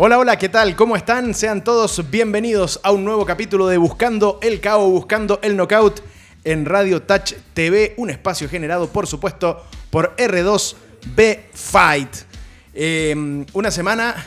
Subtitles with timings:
[0.00, 0.76] Hola, hola, ¿qué tal?
[0.76, 1.34] ¿Cómo están?
[1.34, 6.02] Sean todos bienvenidos a un nuevo capítulo de Buscando el Cabo, Buscando el Knockout
[6.44, 12.10] en Radio Touch TV, un espacio generado, por supuesto, por R2B Fight.
[12.74, 14.24] Eh, una semana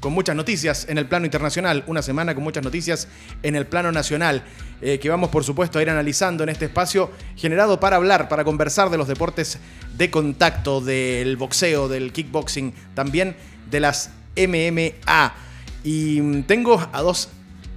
[0.00, 3.06] con muchas noticias en el plano internacional, una semana con muchas noticias
[3.44, 4.42] en el plano nacional,
[4.82, 8.42] eh, que vamos por supuesto a ir analizando en este espacio generado para hablar, para
[8.42, 9.60] conversar de los deportes
[9.96, 13.36] de contacto, del boxeo, del kickboxing, también
[13.70, 15.34] de las MMA.
[15.84, 17.28] Y mm, tengo a dos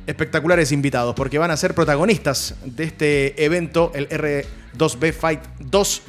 [0.08, 6.02] espectaculares invitados, porque van a ser protagonistas de este evento, el R2B Fight 2,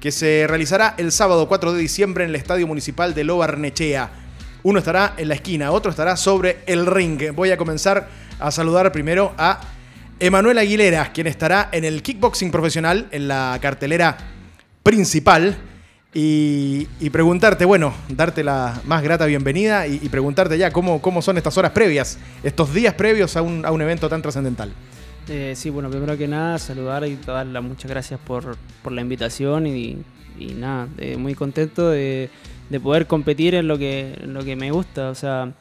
[0.00, 4.10] que se realizará el sábado 4 de diciembre en el Estadio Municipal de Lobarnechea.
[4.64, 7.32] Uno estará en la esquina, otro estará sobre el ring.
[7.34, 8.08] Voy a comenzar
[8.40, 9.60] a saludar primero a
[10.18, 14.16] Emanuel Aguilera, quien estará en el kickboxing profesional, en la cartelera
[14.82, 15.56] principal.
[16.16, 21.58] Y, preguntarte, bueno, darte la más grata bienvenida y, preguntarte ya cómo, cómo son estas
[21.58, 24.72] horas previas, estos días previos a un, evento tan trascendental.
[25.28, 28.56] Eh, sí, bueno, primero que nada, saludar y dar las muchas gracias por,
[28.90, 30.04] la invitación y,
[30.56, 32.30] nada, eh, muy contento de
[32.68, 35.10] de poder competir en lo que, lo que me gusta.
[35.10, 35.52] O sea,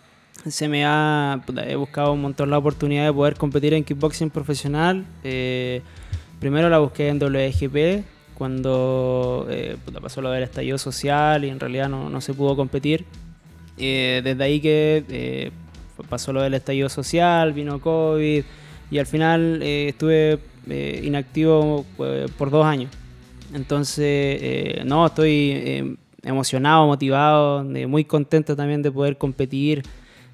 [0.47, 1.41] se me ha.
[1.65, 5.05] He buscado un montón la oportunidad de poder competir en kickboxing profesional.
[5.23, 5.81] Eh,
[6.39, 11.89] primero la busqué en WGP, cuando eh, pasó lo del estallido social y en realidad
[11.89, 13.05] no, no se pudo competir.
[13.77, 15.51] Eh, desde ahí que
[16.09, 18.43] pasó lo del estallido social, vino COVID
[18.91, 21.85] y al final estuve inactivo
[22.37, 22.91] por dos años.
[23.53, 29.83] Entonces, no, estoy emocionado, motivado, muy contento también de poder competir,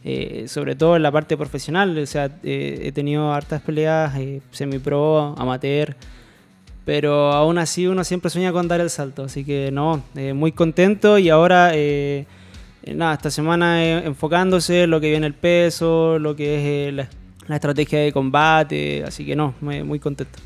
[0.03, 1.97] eh, sobre todo en la parte profesional.
[1.97, 5.95] O sea, eh, he tenido hartas peleas eh, semi-pro, amateur,
[6.85, 9.23] pero aún así uno siempre sueña con dar el salto.
[9.23, 10.03] Así que no,
[10.33, 11.71] muy contento y ahora,
[12.87, 17.07] nada, esta semana enfocándose en lo que viene el peso, lo que es la,
[17.55, 20.39] estrategia de combate, así que no, muy, contento.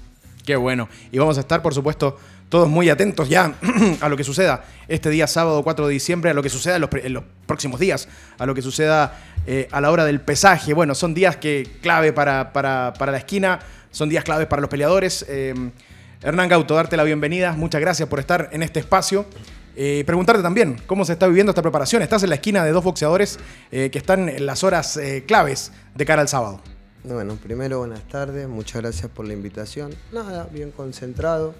[0.45, 0.89] Qué bueno.
[1.11, 2.17] Y vamos a estar, por supuesto,
[2.49, 3.55] todos muy atentos ya
[4.01, 7.13] a lo que suceda este día sábado 4 de diciembre, a lo que suceda en
[7.13, 8.07] los, próximos días,
[8.37, 9.17] a lo que suceda
[9.47, 10.73] eh, a la hora del pesaje.
[10.73, 13.59] Bueno, son días que clave para, para, la esquina,
[13.91, 15.25] son días claves para los peleadores.
[15.27, 15.71] Eh,
[16.23, 19.25] Hernán Gauto, darte la bienvenida, muchas gracias por estar en este espacio.
[19.75, 22.01] Eh, preguntarte también cómo se está viviendo esta preparación.
[22.01, 23.39] Estás en la esquina de dos boxeadores
[23.69, 26.61] que están en las horas claves de cara al sábado.
[27.03, 29.93] Bueno, primero buenas tardes, muchas gracias por la invitación.
[30.11, 31.53] Nada, bien concentrado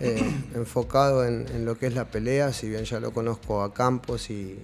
[0.00, 0.22] eh,
[0.54, 4.58] enfocado en, lo que es la pelea, si bien ya lo conozco a Campos y,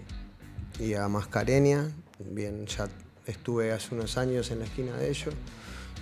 [0.99, 2.89] a Mascareña, bien ya
[3.27, 5.34] estuve hace unos años en la esquina de ellos,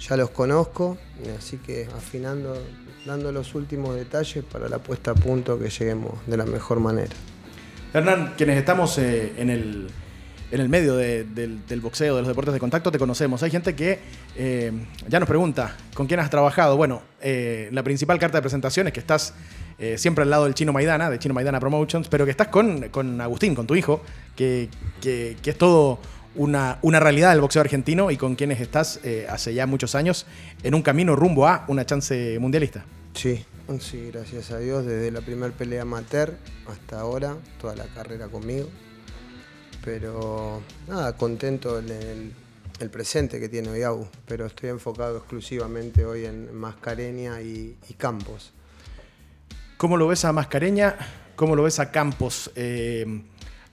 [0.01, 0.99] ya los conozco,
[1.39, 2.55] así que afinando,
[3.05, 7.13] dando los últimos detalles para la puesta a punto que lleguemos de la mejor manera.
[7.93, 9.89] Hernán, quienes estamos eh, en el
[10.51, 13.43] en el medio del, boxeo, de los deportes de contacto, te conocemos.
[13.43, 14.01] Hay gente que
[14.37, 14.71] eh,
[15.09, 16.77] ya nos pregunta con quién has trabajado.
[16.77, 19.33] Bueno, eh, la principal carta de presentación es que estás
[19.97, 23.21] siempre al lado del Chino Maidana, de Chino Maidana Promotions, pero que estás con, con
[23.21, 24.03] Agustín, con tu hijo,
[24.37, 24.69] que,
[25.03, 25.99] es todo
[26.35, 30.27] una, una, realidad del boxeo argentino y con quienes estás hace ya muchos años
[30.63, 32.85] en un camino rumbo a una chance mundialista.
[33.15, 33.45] Sí,
[33.81, 36.37] sí, gracias a Dios, desde la primera pelea amateur
[36.69, 38.69] hasta ahora, toda la carrera conmigo.
[39.85, 46.53] Pero nada, contento en el, presente que tiene hoy pero estoy enfocado exclusivamente hoy en
[46.53, 48.53] Mascareña y, Campos.
[49.77, 50.97] ¿Cómo lo ves a Mascareña?
[51.37, 52.51] ¿Cómo lo ves a Campos?
[52.57, 53.23] Eh,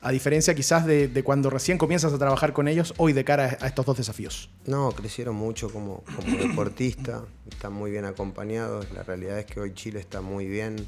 [0.01, 3.67] a diferencia quizás de, cuando recién comienzas a trabajar con ellos, hoy de cara a
[3.67, 4.49] estos dos desafíos.
[4.65, 8.91] No, crecieron mucho como, como deportista, están muy bien acompañados.
[8.93, 10.87] La realidad es que hoy Chile está muy bien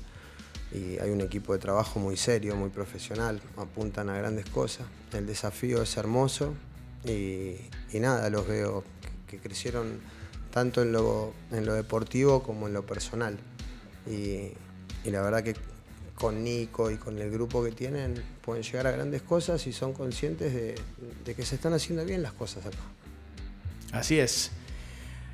[0.73, 4.85] y hay un equipo de trabajo muy serio, muy profesional, apuntan a grandes cosas.
[5.11, 6.53] El desafío es hermoso
[7.03, 7.57] y,
[7.93, 8.83] nada, los veo
[9.27, 9.99] que, crecieron
[10.51, 13.37] tanto en lo, en lo, deportivo como en lo personal.
[14.09, 14.53] Y,
[15.09, 15.55] la verdad que
[16.21, 19.91] con Nico y con el grupo que tienen pueden llegar a grandes cosas y son
[19.91, 22.77] conscientes de, que se están haciendo bien las cosas acá.
[23.91, 24.51] Así es.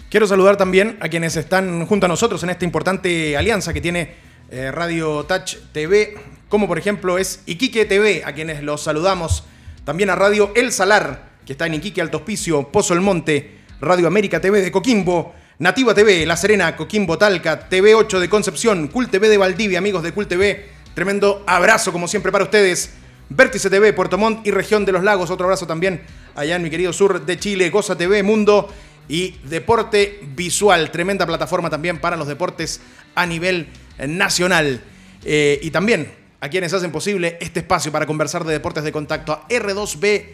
[0.10, 4.16] Quiero saludar también a quienes están junto a nosotros en esta importante alianza que tiene
[4.50, 6.16] eh, Radio Touch TV,
[6.48, 9.44] como por ejemplo es Iquique TV, a quienes los saludamos.
[9.84, 14.08] También a Radio El Salar, que está en Iquique, Alto Hospicio, Pozo El Monte, Radio
[14.08, 19.28] América TV de Coquimbo, Nativa TV, La Serena, Coquimbo Talca, TV8 de Concepción, Cool TV
[19.28, 20.77] de Valdivia, amigos de Cool TV.
[20.98, 22.90] Tremendo abrazo, como siempre, para ustedes.
[23.30, 25.30] Vértice TV, Puerto Montt y Región de los Lagos.
[25.30, 26.02] Otro abrazo también
[26.34, 28.68] allá en mi querido sur de Chile, Goza TV, Mundo
[29.08, 30.90] y Deporte Visual.
[30.90, 32.82] Tremenda plataforma también para los deportes
[33.14, 33.68] a nivel
[34.08, 34.82] nacional.
[35.24, 36.12] y también
[36.42, 40.26] a quienes hacen posible este espacio para conversar de deportes de contacto a R2B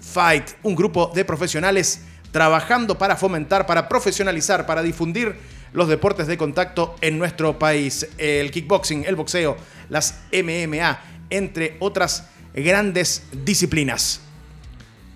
[0.00, 2.00] Fight, un grupo de profesionales
[2.32, 5.36] trabajando para fomentar, para profesionalizar, para difundir
[5.72, 8.08] los deportes de contacto en nuestro país.
[8.18, 9.56] El kickboxing, el boxeo,
[9.88, 10.98] las MMA,
[11.30, 14.20] entre otras grandes disciplinas.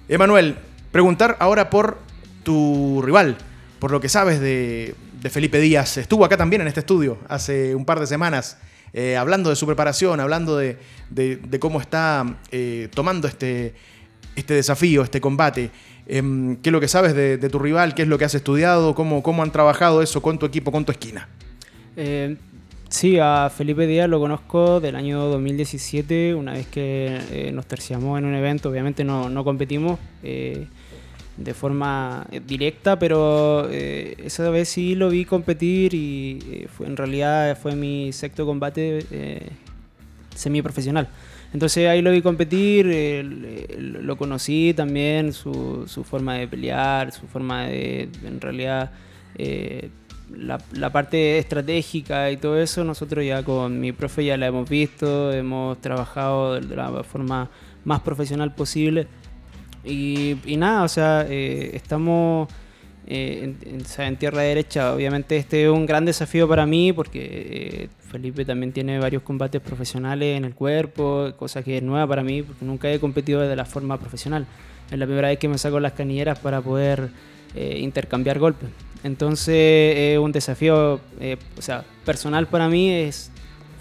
[0.09, 0.57] Emanuel,
[0.91, 1.99] preguntar ahora por
[2.43, 3.39] tu rival,
[3.79, 4.95] por lo que sabes de,
[5.31, 5.99] Felipe Díaz.
[5.99, 8.59] Estuvo acá también en este estudio hace un par de semanas.
[8.93, 10.79] Eh, hablando de su preparación, hablando de,
[11.61, 13.75] cómo está eh, tomando este,
[14.37, 15.71] este desafío, este combate.
[16.07, 17.95] Em, ¿Qué es lo que sabes de, tu rival?
[17.95, 18.95] ¿Qué es lo que has estudiado?
[18.95, 21.29] ¿Cómo, cómo han trabajado eso con tu equipo, con tu esquina?
[21.97, 22.37] Eh,
[22.89, 28.19] sí, a Felipe Díaz lo conozco del año 2017, una vez que eh, nos terciamos
[28.19, 30.67] en un evento, obviamente no, no competimos eh,
[31.37, 37.75] de forma directa, pero esa vez sí lo vi competir y fue, en realidad fue
[37.75, 39.51] mi sexto combate
[40.35, 41.09] semiprofesional.
[41.53, 42.87] Entonces ahí lo vi competir,
[43.79, 48.91] lo conocí también, su, forma de pelear, su forma de, en realidad,
[49.37, 49.91] eh,
[50.35, 55.31] la, parte estratégica y todo eso, nosotros ya con mi profe ya la hemos visto,
[55.33, 57.51] hemos trabajado de la forma
[57.85, 59.07] más profesional posible.
[59.85, 62.49] Y, y nada, o sea, eh, estamos
[63.07, 63.55] eh,
[63.99, 64.95] en, tierra derecha.
[64.95, 69.61] Obviamente este es un gran desafío para mí porque eh, Felipe también tiene varios combates
[69.61, 73.57] profesionales en el cuerpo, cosa que es nueva para mí porque nunca he competido de
[73.57, 74.47] la forma profesional.
[74.91, 77.09] Es la primera vez que me saco las canilleras para poder
[77.55, 78.69] eh, intercambiar golpes.
[79.03, 81.01] Entonces es un desafío,
[81.59, 83.31] o sea, personal para mí es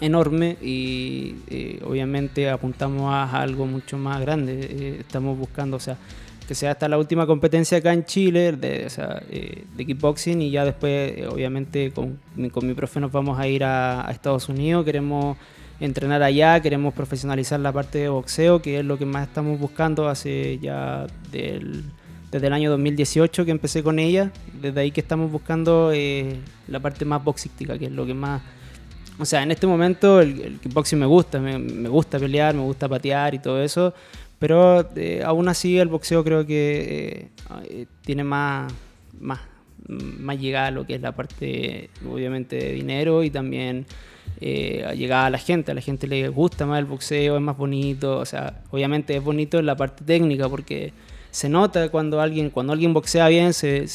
[0.00, 1.36] enorme y
[1.84, 4.96] obviamente apuntamos a algo mucho más grande.
[4.98, 5.98] estamos buscando, o sea,
[6.46, 8.88] que sea hasta la última competencia acá en Chile de,
[9.30, 12.18] eh, de kickboxing y ya después, eh, obviamente, con,
[12.50, 15.36] con, mi profe nos vamos a ir a, Estados Unidos, queremos
[15.80, 20.08] entrenar allá, queremos profesionalizar la parte de boxeo, que es lo que más estamos buscando
[20.08, 21.84] hace ya del,
[22.30, 24.30] desde el año 2018 que empecé con ella,
[24.60, 26.36] desde ahí que estamos buscando eh,
[26.68, 28.42] la parte más boxística, que es lo que más...
[29.18, 32.88] O sea, en este momento el, kickboxing me gusta, me, me gusta pelear, me gusta
[32.88, 33.94] patear y todo eso,
[34.42, 37.28] pero eh, aún así el boxeo creo que eh,
[37.70, 38.72] eh, tiene más,
[39.20, 39.38] más,
[39.86, 43.86] más llegada a lo que es la parte, obviamente, de dinero y también
[44.40, 45.70] eh, llegada a la gente.
[45.70, 48.18] A la gente le gusta más el boxeo, es más bonito.
[48.18, 50.92] O sea, obviamente es bonito en la parte técnica porque
[51.30, 53.86] se nota cuando alguien, cuando alguien boxea bien se,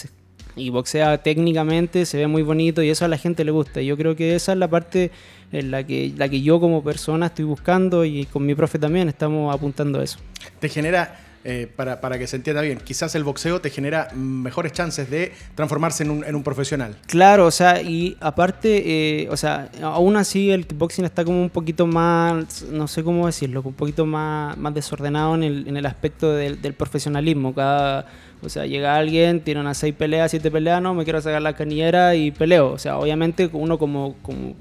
[0.56, 3.82] y boxea técnicamente, se ve muy bonito y eso a la gente le gusta.
[3.82, 5.12] Yo creo que esa es la parte
[5.52, 9.10] en la que, la que yo como persona estoy buscando y con mi profe también
[9.10, 10.20] estamos apuntando a eso.
[10.60, 14.74] Te genera, eh, para, para, que se entienda bien, quizás el boxeo te genera mejores
[14.74, 16.98] chances de transformarse en un, en un profesional.
[17.08, 21.50] Claro, o sea, y aparte, eh, o sea, aún así el kickboxing está como un
[21.50, 25.86] poquito más, no sé cómo decirlo, un poquito más, más desordenado en el, en el
[25.86, 27.54] aspecto del, del profesionalismo.
[27.54, 28.06] Cada
[28.42, 31.54] o sea, llega alguien, tiene unas seis peleas, siete peleas, no, me quiero sacar la
[31.54, 32.72] canillera y peleo.
[32.72, 34.54] O sea, obviamente uno como, como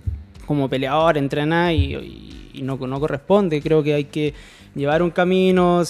[0.47, 3.61] como peleador entrena y, no, no corresponde.
[3.61, 4.33] Creo que hay que
[4.75, 5.83] llevar un camino,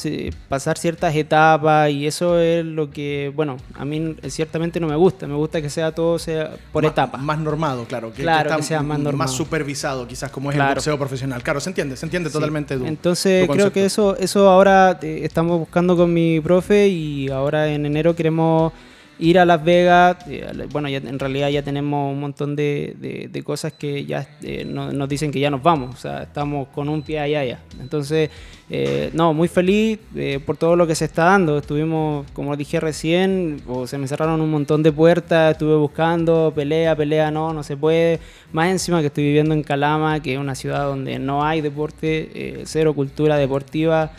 [0.49, 5.27] pasar ciertas etapas y eso es lo que, bueno, a mí ciertamente no me gusta,
[5.27, 7.21] me gusta que sea todo sea por etapas.
[7.21, 9.29] Más normado, claro, que, claro, que, sea más normado.
[9.29, 11.43] Más supervisado quizás como es el boxeo profesional.
[11.43, 12.75] Claro, se entiende, se entiende totalmente.
[12.75, 17.87] Entonces creo que eso, eso ahora eh, estamos buscando con mi profe y ahora en
[17.87, 18.73] enero queremos
[19.19, 23.43] ir a Las Vegas, eh, bueno, ya, en realidad ya tenemos un montón de, de,
[23.43, 27.03] cosas que ya eh, nos dicen que ya nos vamos, o sea, estamos con un
[27.03, 27.61] pie allá ya.
[27.81, 28.31] Entonces,
[28.69, 29.99] eh, no, muy feliz
[30.45, 31.59] por todo lo que se está dando.
[31.59, 37.31] Estuvimos, como dije recién, se me cerraron un montón de puertas, estuve buscando, pelea, pelea,
[37.31, 38.19] no, no se puede.
[38.53, 42.63] Más encima que estoy viviendo en Calama, que es una ciudad donde no hay deporte,
[42.65, 44.11] cero cultura deportiva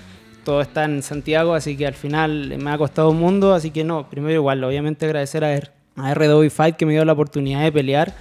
[0.48, 3.84] todo está en Santiago, así que al final me ha costado un mundo, así que
[3.84, 7.72] no, primero igual, obviamente agradecer a, R a Fight que me dio la oportunidad de
[7.74, 8.16] pelear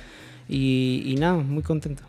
[0.49, 2.03] y, nada, muy contento.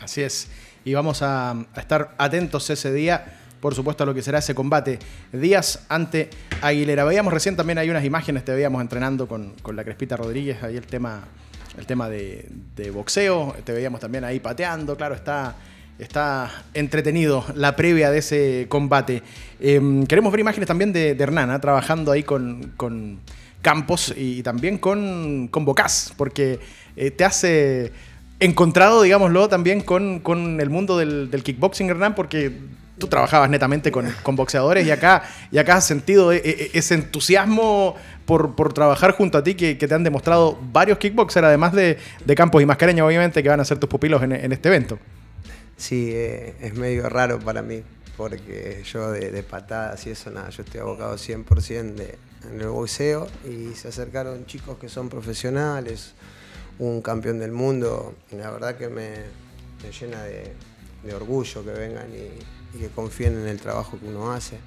[0.00, 0.48] Así es,
[0.84, 5.00] y vamos a, estar atentos ese día por supuesto, a lo que será ese combate.
[5.32, 6.30] Díaz ante
[6.62, 7.02] Aguilera.
[7.02, 10.86] Veíamos recién también hay unas imágenes, te veíamos entrenando con, la Crespita Rodríguez, ahí el
[10.86, 11.24] tema,
[11.76, 12.48] el tema de,
[12.94, 15.56] boxeo, te veíamos también ahí pateando, claro, está
[15.98, 19.22] Está entretenido la previa de ese combate.
[19.58, 21.60] Em, queremos ver imágenes también de, Hernana ¿ah?
[21.60, 23.20] trabajando ahí con,
[23.62, 25.66] Campos y también con, con
[26.16, 26.60] porque
[26.94, 27.92] eh, te hace
[28.38, 32.52] encontrado, digámoslo, también con, el mundo del, kickboxing, Hernán, porque
[32.98, 37.96] tú trabajabas netamente con, boxeadores y acá, y acá has sentido e, e, ese entusiasmo
[38.24, 41.98] por, trabajar junto a ti que, te han demostrado varios kickboxers, además de,
[42.36, 45.00] Campos y Mascareña, obviamente, que van a ser tus pupilos en este evento.
[45.78, 47.82] Sí, eh, es medio raro para mí,
[48.16, 52.18] porque yo de, patadas y eso nada, yo estoy abocado 100% de,
[52.50, 56.14] en el boxeo y se acercaron chicos que son profesionales,
[56.80, 59.24] un campeón del mundo, y la verdad que me,
[59.98, 60.52] llena de,
[61.14, 62.08] orgullo que vengan
[62.74, 64.58] y que confíen en el trabajo que uno hace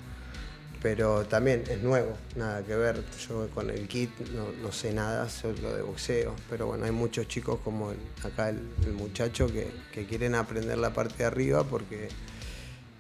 [0.82, 3.04] pero también es nuevo, nada que ver.
[3.28, 7.60] Yo con el kit no, sé nada, solo de boxeo, pero bueno, hay muchos chicos
[7.64, 8.62] como acá el,
[8.94, 12.10] muchacho que, quieren aprender la parte de arriba porque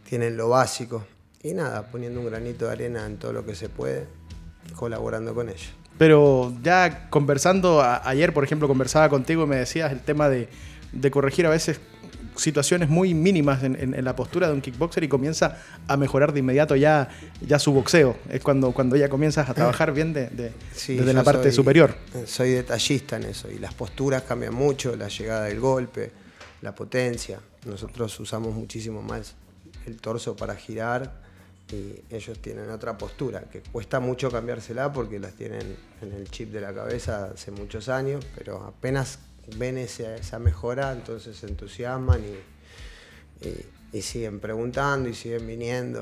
[0.07, 1.05] tienen lo básico.
[1.43, 4.05] Y nada, poniendo un granito de arena en todo lo que se puede,
[4.75, 5.71] colaborando con ellos.
[5.97, 10.49] Pero ya conversando, ayer por ejemplo conversaba contigo y me decías el tema de,
[10.91, 11.79] de corregir a veces
[12.35, 15.57] situaciones muy mínimas en, la postura de un kickboxer y comienza
[15.87, 17.09] a mejorar de inmediato ya,
[17.45, 18.15] ya su boxeo.
[18.29, 21.95] Es cuando, cuando ya comienzas a trabajar bien de, desde la parte superior.
[22.25, 26.11] Soy detallista en eso y las posturas cambian mucho, la llegada del golpe,
[26.61, 27.39] la potencia.
[27.65, 29.35] Nosotros usamos muchísimo más
[29.85, 31.21] el torso para girar
[31.71, 36.51] y ellos tienen otra postura, que cuesta mucho cambiársela porque las tienen en el chip
[36.51, 39.19] de la cabeza hace muchos años, pero apenas
[39.57, 42.21] ven esa mejora, entonces se entusiasman
[43.91, 46.01] y, siguen preguntando y siguen viniendo.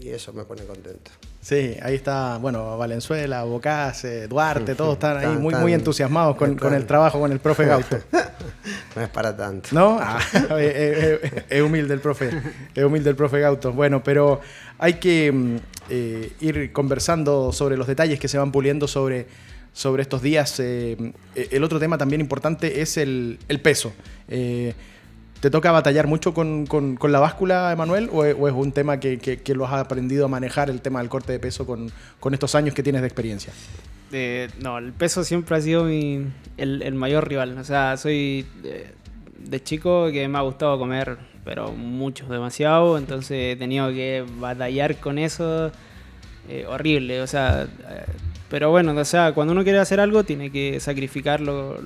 [0.00, 1.10] Y, eso me pone contento.
[1.40, 6.86] Sí, ahí está, bueno, Valenzuela, Bocás, Duarte, todos están ahí muy, muy entusiasmados con, el
[6.86, 7.98] trabajo con el profe Gauto.
[8.96, 9.68] no es para tanto.
[9.72, 9.98] ¿No?
[10.00, 10.18] Ah,
[10.58, 12.30] es, humilde el profe,
[12.74, 13.72] es humilde el profe Gauto.
[13.72, 14.40] Bueno, pero
[14.78, 15.56] hay que mm,
[15.90, 19.26] eh, ir conversando sobre los detalles que se van puliendo sobre
[19.74, 20.58] sobre estos días.
[20.60, 20.96] Eh,
[21.34, 23.92] eh, el otro tema también importante es el, peso.
[24.28, 24.72] Eh,
[25.40, 26.66] ¿Te toca batallar mucho con,
[27.02, 28.08] la báscula, Emanuel?
[28.10, 31.38] ¿O, es un tema que, lo has aprendido a manejar, el tema del corte de
[31.38, 31.92] peso, con,
[32.32, 33.52] estos años que tienes de experiencia?
[34.60, 37.58] no, el peso siempre ha sido el, mayor rival.
[37.58, 38.46] O sea, soy
[39.38, 42.96] de, chico que me ha gustado comer, pero mucho, demasiado.
[42.96, 45.72] Entonces he tenido que batallar con eso.
[46.68, 47.20] horrible.
[47.20, 47.66] O sea,
[48.48, 51.78] pero bueno, o sea, cuando uno quiere hacer algo tiene que sacrificarlo,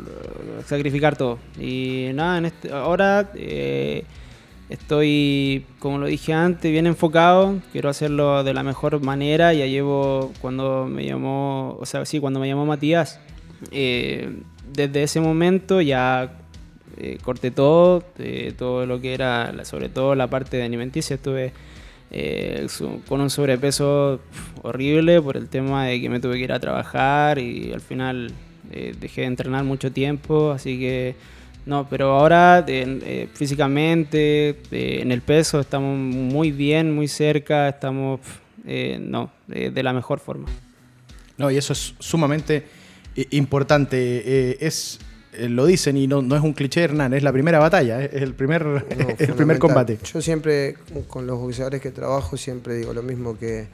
[0.66, 1.38] sacrificar todo.
[1.58, 4.04] Y nada, en este, ahora eh,
[4.68, 7.60] estoy, como lo dije antes, bien enfocado.
[7.72, 9.54] Quiero hacerlo de la mejor manera.
[9.54, 13.20] Ya llevo cuando me llamó, o sea, sí, cuando me llamó Matías.
[13.70, 14.40] Eh,
[14.72, 16.32] desde ese momento ya
[16.96, 18.04] eh, corté todo,
[18.56, 21.14] todo lo que era, sobre todo la parte de alimenticia.
[21.14, 21.52] Estuve
[22.10, 22.66] eh,
[23.06, 24.20] con un sobrepeso
[24.62, 28.32] horrible por el tema de que me tuve que ir a trabajar y al final
[28.72, 31.16] eh, dejé de entrenar mucho tiempo, así que
[31.66, 38.20] no, pero ahora eh, físicamente, en el peso, estamos muy bien, muy cerca, estamos,
[38.64, 40.48] no, de la mejor forma.
[41.36, 42.64] No, y eso es sumamente
[43.30, 44.66] importante.
[44.66, 44.98] es
[45.32, 48.34] lo dicen y no, no, es un cliché, Hernán, es la primera batalla, es el
[48.34, 48.86] primer,
[49.18, 49.98] el primer combate.
[50.12, 53.68] Yo siempre, con los boxeadores que trabajo, siempre digo lo mismo que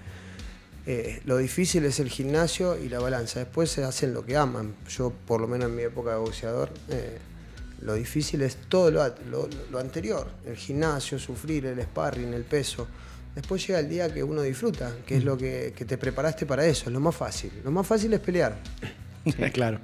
[0.87, 3.41] eh, lo difícil es el gimnasio y la balanza.
[3.41, 4.75] Después se hacen lo que aman.
[4.89, 7.19] Yo, por lo menos en mi época de boxeador, eh,
[7.81, 9.03] lo difícil es todo lo,
[9.71, 12.87] lo, anterior, el gimnasio, sufrir, el sparring, el peso.
[13.35, 16.65] Después llega el día que uno disfruta, que es lo que, que te preparaste para
[16.67, 17.51] eso, es lo más fácil.
[17.65, 18.57] Lo más fácil es pelear.
[19.53, 19.81] claro.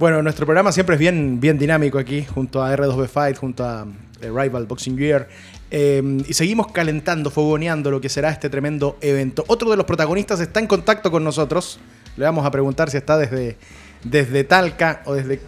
[0.00, 3.86] Bueno, nuestro programa siempre es bien, bien dinámico aquí, junto a R2B Fight, junto a
[4.22, 5.28] eh, Rival Boxing Gear.
[5.70, 9.44] Eh, y seguimos calentando, fogoneando lo que será este tremendo evento.
[9.46, 11.80] Otro de los protagonistas está en contacto con nosotros.
[12.16, 13.58] Le vamos a preguntar si está desde,
[14.02, 15.38] desde Talca o desde,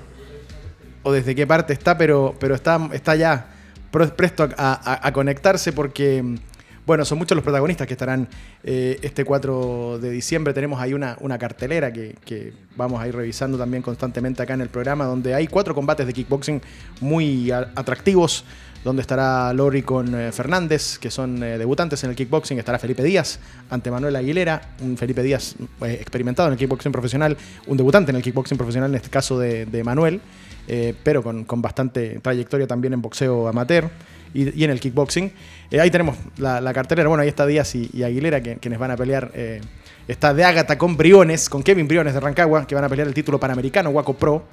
[1.03, 3.55] o desde qué parte está, pero, pero está, está ya
[3.91, 6.37] presto a conectarse porque
[6.85, 8.29] bueno, son muchos los protagonistas que estarán
[8.65, 10.53] eh, este 4 de diciembre.
[10.53, 14.69] Tenemos ahí una, una cartelera que, vamos a ir revisando también constantemente acá en el
[14.69, 16.61] programa, donde hay cuatro combates de kickboxing
[17.01, 18.45] muy atractivos,
[18.83, 22.59] donde estará Lori con eh, Fernández, que son eh, debutantes en el kickboxing.
[22.59, 23.39] Estará Felipe Díaz
[23.71, 27.37] ante Manuel Aguilera, un Felipe Díaz experimentado en el kickboxing profesional,
[27.67, 30.21] un debutante en el kickboxing profesional, en este caso de, Manuel,
[31.05, 33.89] pero con, con bastante trayectoria también en boxeo amateur
[34.35, 35.33] y, en el kickboxing.
[35.71, 37.09] Eh, ahí tenemos la, cartelera.
[37.09, 39.31] Bueno, ahí está Díaz y, Aguilera, que, quienes van a pelear.
[39.35, 39.61] Eh,
[40.09, 43.15] está de Ágata con Briones, con Kevin Briones de Rancagua, que van a pelear el
[43.15, 44.45] título panamericano Waco Pro.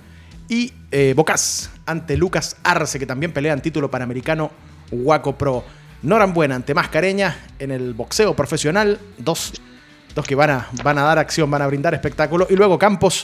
[0.48, 4.52] Y eh, Bocas ante Lucas Arce, que también pelean título panamericano
[4.92, 5.64] Waco Pro.
[6.02, 9.00] Norambuena ante Mascareña en el boxeo profesional.
[9.18, 9.54] Dos,
[10.16, 12.48] dos que van a, van a dar acción, van a brindar espectáculo.
[12.50, 13.22] Y luego Campos,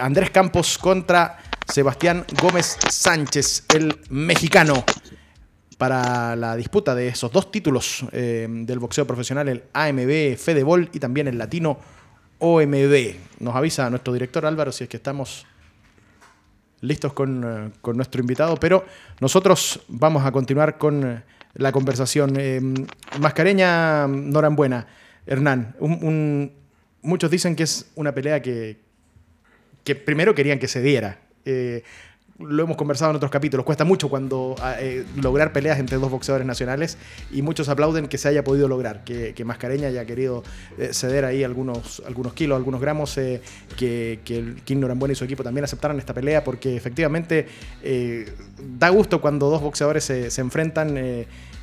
[0.00, 4.84] Andrés Campos contra Sebastián Gómez Sánchez, el mexicano
[5.82, 11.00] para la disputa de esos dos títulos eh, del boxeo profesional, el AMB Fedebol y
[11.00, 11.76] también el latino
[12.38, 13.16] OMB.
[13.40, 15.44] Nos avisa nuestro director Álvaro si es que estamos
[16.82, 18.84] listos con, eh, nuestro invitado, pero
[19.18, 21.22] nosotros vamos a continuar con eh,
[21.54, 22.36] la conversación.
[22.38, 22.60] Eh,
[23.18, 24.86] Mascareña, Norambuena,
[25.26, 25.74] Hernán,
[27.02, 28.78] muchos dicen que es una pelea que,
[29.82, 31.18] que primero querían que se diera.
[32.46, 36.10] Lo hemos conversado en otros capítulos, cuesta mucho cuando ah, eh, lograr peleas entre dos
[36.10, 36.98] boxeadores nacionales
[37.30, 40.44] y muchos aplauden que se haya podido lograr, que, Mascareña haya querido
[40.78, 43.42] eh, ceder ahí algunos, algunos kilos, algunos gramos, eh,
[43.76, 47.48] que, que el King Norambuena y su equipo también aceptaran esta pelea, porque efectivamente
[48.78, 50.96] da gusto cuando dos boxeadores se, se enfrentan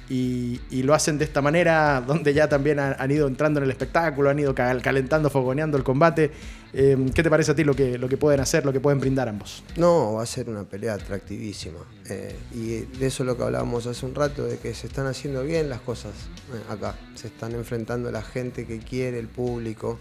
[0.10, 4.30] y, lo hacen de esta manera, donde ya también han, ido entrando en el espectáculo,
[4.30, 6.32] han ido calentando, fogoneando el combate.
[6.74, 9.00] Em, ¿Qué te parece a ti lo que, lo que pueden hacer, lo que pueden
[9.00, 9.64] brindar ambos?
[9.78, 11.80] No, va a ser una pelea atractivísima.
[12.10, 15.06] Eh, y de eso es lo que hablábamos hace un rato, de que se están
[15.06, 16.14] haciendo bien las cosas
[16.54, 16.96] eh, acá.
[17.14, 20.00] Se están enfrentando la gente que quiere, el público.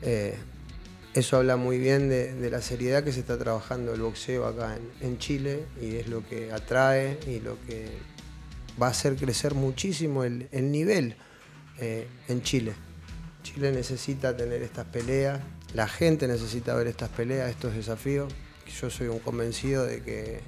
[0.00, 0.34] Eh,
[1.12, 5.06] eso habla muy bien de, la seriedad que se está trabajando el boxeo acá en,
[5.06, 8.15] en Chile y es lo que atrae y lo que
[8.80, 11.16] va a hacer crecer muchísimo el, nivel
[11.78, 12.74] eh, en Chile.
[13.42, 15.40] Chile necesita tener estas peleas,
[15.74, 18.32] la gente necesita ver estas peleas, estos desafíos.
[18.80, 20.40] Yo soy un convencido de que,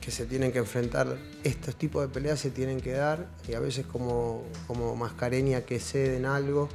[0.00, 3.60] que se tienen que enfrentar, estos tipos de peleas se tienen que dar y a
[3.60, 6.68] veces como, como mascareña que ceden algo,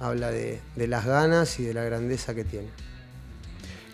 [0.00, 2.68] habla de, las ganas y de la grandeza que tiene.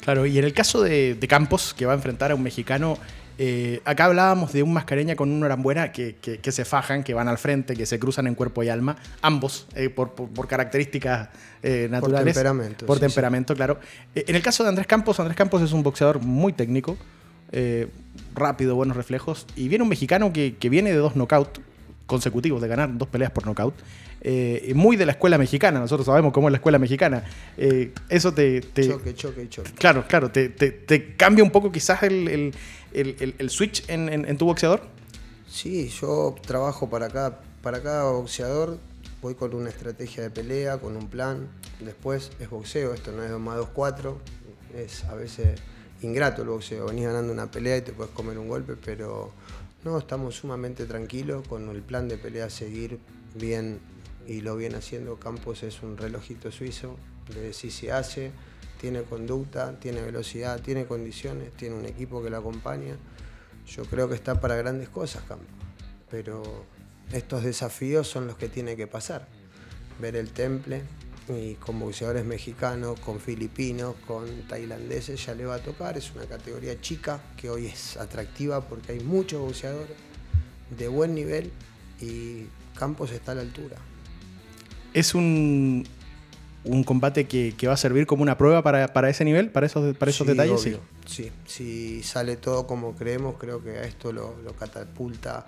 [0.00, 2.96] Claro, y en el caso de, de Campos, que va a enfrentar a un mexicano,
[3.38, 7.28] eh, acá hablábamos de un mascareña con un orambuena que, que, se fajan, que van
[7.28, 10.14] al frente, que se cruzan en cuerpo y alma, ambos, eh, por,
[10.48, 11.28] características
[11.62, 12.34] eh, naturales.
[12.34, 12.86] Por temperamento.
[12.86, 13.78] Por temperamento, claro.
[14.14, 16.96] en el caso de Andrés Campos, Andrés Campos es un boxeador muy técnico,
[18.34, 21.60] rápido, buenos reflejos, y viene un mexicano que, que viene de dos knockouts
[22.06, 23.74] consecutivos, de ganar dos peleas por knockout.
[24.74, 27.24] muy de la escuela mexicana, nosotros sabemos cómo es la escuela mexicana.
[28.08, 29.72] eso te, Choque, choque, choque.
[29.72, 32.52] Claro, claro, te, te, cambia un poco quizás el,
[32.92, 34.82] el, switch en, tu boxeador?
[35.48, 38.78] Sí, yo trabajo para cada, para cada boxeador,
[39.22, 41.48] voy con una estrategia de pelea, con un plan,
[41.80, 44.18] después es boxeo, esto no es 2 más 2, 4,
[44.76, 45.60] es a veces
[46.02, 49.32] ingrato el boxeo, venís ganando una pelea y te puedes comer un golpe, pero
[49.86, 52.98] no, estamos sumamente tranquilos con el plan de pelea seguir
[53.36, 53.78] bien
[54.26, 55.20] y lo viene haciendo.
[55.20, 56.96] Campos es un relojito suizo,
[57.32, 58.32] de si se hace,
[58.80, 62.96] tiene conducta, tiene velocidad, tiene condiciones, tiene un equipo que lo acompaña.
[63.64, 65.44] Yo creo que está para grandes cosas, Campo.
[66.10, 66.42] Pero
[67.12, 69.28] estos desafíos son los que tiene que pasar.
[70.00, 70.82] Ver el temple
[71.28, 75.96] y con boxeadores mexicanos, con filipinos, con tailandeses ya le va a tocar.
[75.96, 79.96] Es una categoría chica que hoy es atractiva porque hay muchos boxeadores
[80.76, 81.50] de buen nivel
[82.00, 83.76] y Campos está a la altura.
[84.92, 85.84] Es un,
[86.64, 90.10] un combate que, va a servir como una prueba para, ese nivel, para esos, para
[90.10, 90.60] esos detalles.
[90.60, 90.76] Sí.
[91.06, 95.46] sí, si sale todo como creemos, creo que a esto lo, catapulta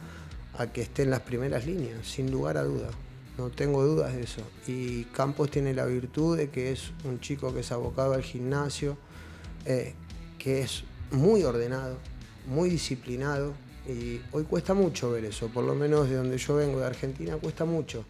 [0.57, 2.95] a que esté en las primeras líneas, sin lugar a dudas.
[3.38, 4.42] No tengo dudas de eso.
[4.66, 8.98] Y Campos tiene la virtud de que es un chico que es abocado al gimnasio,
[9.64, 9.94] eh,
[10.38, 11.96] que es muy ordenado,
[12.46, 13.55] muy disciplinado.
[13.88, 17.37] Y hoy cuesta mucho ver eso, por lo menos de donde yo vengo, de Argentina,
[17.37, 18.05] cuesta mucho.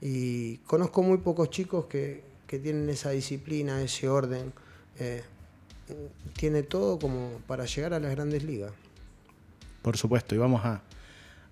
[0.00, 4.52] Y conozco muy pocos chicos que, que tienen esa disciplina, ese orden,
[4.98, 5.22] eh,
[6.36, 8.72] tiene todo como para llegar a las grandes ligas.
[9.82, 10.82] Por supuesto, y vamos a,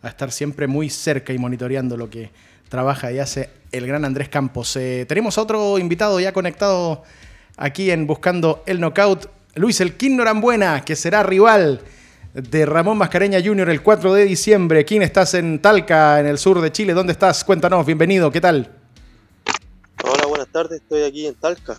[0.03, 2.31] estar siempre muy cerca y monitoreando lo que
[2.72, 4.76] trabaja y hace el gran Andrés Campos.
[4.76, 7.02] Eh, tenemos a otro invitado ya conectado
[7.58, 11.82] aquí en Buscando el Knockout, Luis El Norambuena, que será rival
[12.32, 13.68] de Ramón Mascareña Jr.
[13.68, 14.87] el 4 de diciembre.
[14.87, 16.94] ¿Quién estás en Talca, en el sur de Chile?
[16.94, 17.44] ¿Dónde estás?
[17.44, 18.70] Cuéntanos, bienvenido, ¿qué tal?
[20.52, 21.78] tardes, estoy aquí en Talca.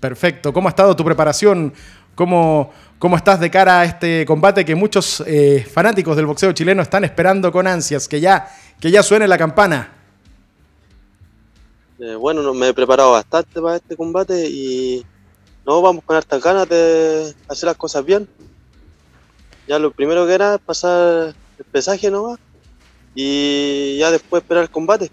[0.00, 1.72] Perfecto, ¿cómo ha estado tu preparación?
[2.14, 6.82] ¿Cómo, cómo estás de cara a este combate que muchos eh, fanáticos del boxeo chileno
[6.82, 8.08] están esperando con ansias?
[8.08, 8.48] Que ya,
[8.80, 9.92] que ya suene la campana.
[11.98, 15.04] Eh, bueno, me he preparado bastante para este combate y
[15.66, 18.28] no vamos con hartas ganas de hacer las cosas bien.
[19.66, 22.38] Ya lo primero que era pasar el pesaje nomás
[23.14, 25.10] y ya después esperar el combate.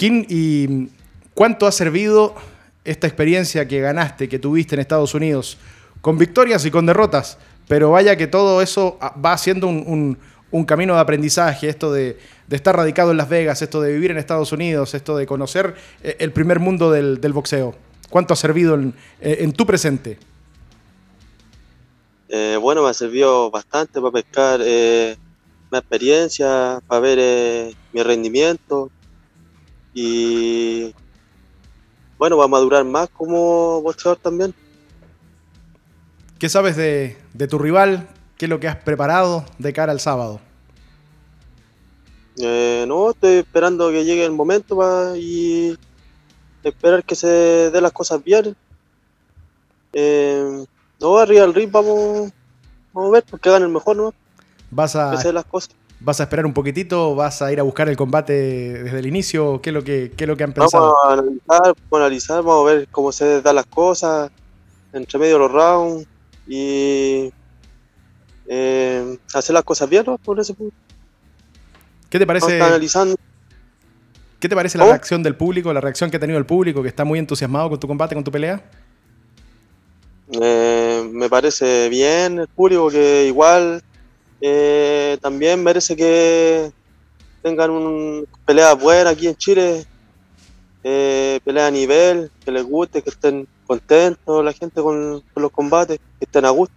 [0.00, 0.88] ¿y
[1.34, 2.36] cuánto ha servido
[2.84, 5.58] esta experiencia que ganaste, que tuviste en Estados Unidos,
[6.00, 7.38] con victorias y con derrotas?
[7.66, 10.18] Pero vaya que todo eso va haciendo un,
[10.64, 12.18] camino de aprendizaje, esto de,
[12.50, 16.16] estar radicado en Las Vegas, esto de vivir en Estados Unidos, esto de conocer eh,
[16.20, 17.74] el primer mundo del, boxeo.
[18.10, 20.18] ¿Cuánto ha servido en, eh, tu presente?
[22.28, 28.90] Eh, bueno, me ha servido bastante para pescar mi experiencia, para ver mi rendimiento,
[29.94, 30.94] y
[32.18, 34.54] bueno, va a madurar más como boxeador también.
[36.38, 37.16] ¿Qué sabes de,
[37.48, 38.08] tu rival?
[38.38, 40.40] ¿Qué es lo que has preparado de cara al sábado?
[42.40, 45.76] Eh, no, estoy esperando que llegue el momento pa- y
[46.62, 47.28] esperar que se
[47.72, 48.56] den las cosas bien.
[49.92, 50.64] Eh,
[51.00, 52.30] no, arriba del ring vamos,
[52.92, 54.14] vamos a ver, porque hagan el mejor, ¿no?
[54.70, 55.76] ¿Vas Que se a, den las cosas.
[56.00, 57.14] ¿Vas a esperar un poquitito?
[57.16, 58.34] ¿Vas a ir a buscar el combate
[58.84, 59.60] desde el inicio?
[59.62, 60.94] ¿Qué es lo que, qué es lo que han pensado?
[60.94, 64.30] Vamos a analizar, vamos a analizar, vamos a ver cómo se dan las cosas
[64.92, 66.06] entre medio de los rounds
[66.46, 67.32] y
[68.48, 70.18] eh, hacer las cosas bien, ¿no?
[70.18, 70.74] Por ese punto.
[72.08, 73.16] ¿Qué te parece, analizando.
[74.40, 74.92] ¿qué te parece la ¿Cómo?
[74.92, 77.78] reacción del público, la reacción que ha tenido el público, que está muy entusiasmado con
[77.78, 78.62] tu combate, con tu pelea?
[80.30, 83.82] Eh, me parece bien el público que igual
[84.40, 86.70] eh, también merece que
[87.42, 89.86] tengan un pelea buena aquí en Chile,
[90.84, 95.52] eh, pelea a nivel, que les guste, que estén contentos la gente con, con los
[95.52, 96.74] combates, que estén a gusto.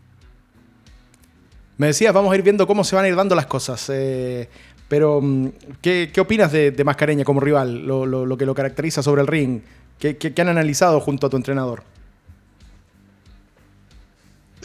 [1.81, 3.89] Me decías, vamos a ir viendo cómo se van a ir dando las cosas.
[3.89, 4.47] eh,
[4.87, 5.47] pero, mm,
[5.81, 7.87] ¿qué, opinas de, Mascareña como rival?
[7.87, 9.61] Lo, lo- que lo caracteriza sobre el ring.
[9.97, 11.81] ¿Qué, han analizado junto a tu entrenador?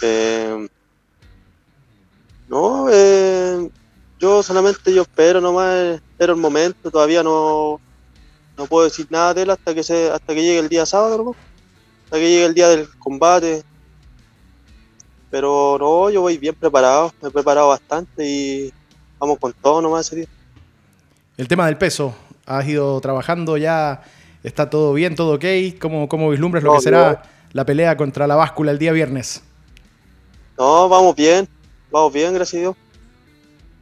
[0.03, 0.69] Eh,
[2.51, 3.71] no, eh,
[4.21, 7.81] yo solamente yo espero nomás, espero el momento, todavía no,
[8.59, 11.35] no puedo decir nada de él hasta que se, hasta que llegue el día sábado,
[12.05, 13.65] hasta que llegue el día del combate.
[15.31, 18.73] Pero no, yo voy bien preparado, me he preparado bastante y
[19.19, 20.27] vamos con todo nomás ese día.
[21.37, 22.15] El tema del peso.
[22.47, 24.03] ¿Has ido trabajando ya?
[24.45, 25.45] ¿Está todo bien, todo ok?
[25.81, 29.43] ¿Cómo, cómo vislumbras lo que será la pelea contra la báscula el día viernes?
[30.57, 31.49] No, vamos bien,
[31.91, 32.77] vamos bien, gracias a Dios.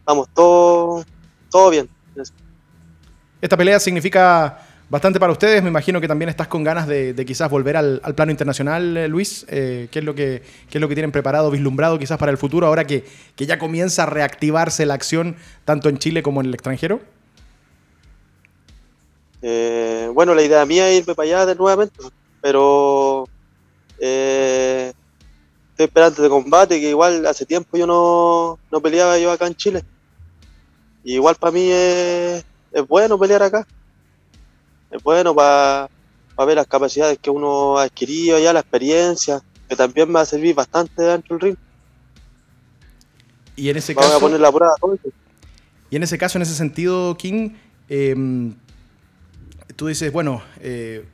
[0.06, 1.04] Vamos todo,
[1.50, 1.88] todo bien.
[3.40, 5.62] Esta pelea significa bastante para ustedes.
[5.62, 9.46] Me imagino que también estás con ganas de, quizás volver al, plano internacional, eh, Luis.
[9.48, 12.38] Eh, ¿qué, es lo que, qué es lo que tienen preparado, vislumbrado quizás para el
[12.38, 13.04] futuro, ahora que,
[13.36, 17.00] que ya comienza a reactivarse la acción tanto en Chile como en el extranjero?
[19.42, 21.98] Eh, bueno, la idea mía es irme para allá de nuevamente,
[22.40, 23.28] pero
[23.98, 29.54] estoy esperando de combate, que igual hace tiempo yo no, no peleaba yo acá en
[29.54, 29.84] Chile.
[31.04, 33.66] Igual para mí es, es bueno pelear acá.
[34.94, 35.88] Es bueno para
[36.46, 40.24] ver las capacidades que uno ha adquirido allá, la experiencia, que también me va a
[40.24, 41.56] servir bastante dentro del ring.
[43.56, 45.08] Y en ese Vamos a caso, poner la prueba todo eso.
[45.90, 47.50] y en ese caso, en ese sentido, King,
[47.88, 48.52] eh,
[49.74, 51.04] tú dices, bueno, eh,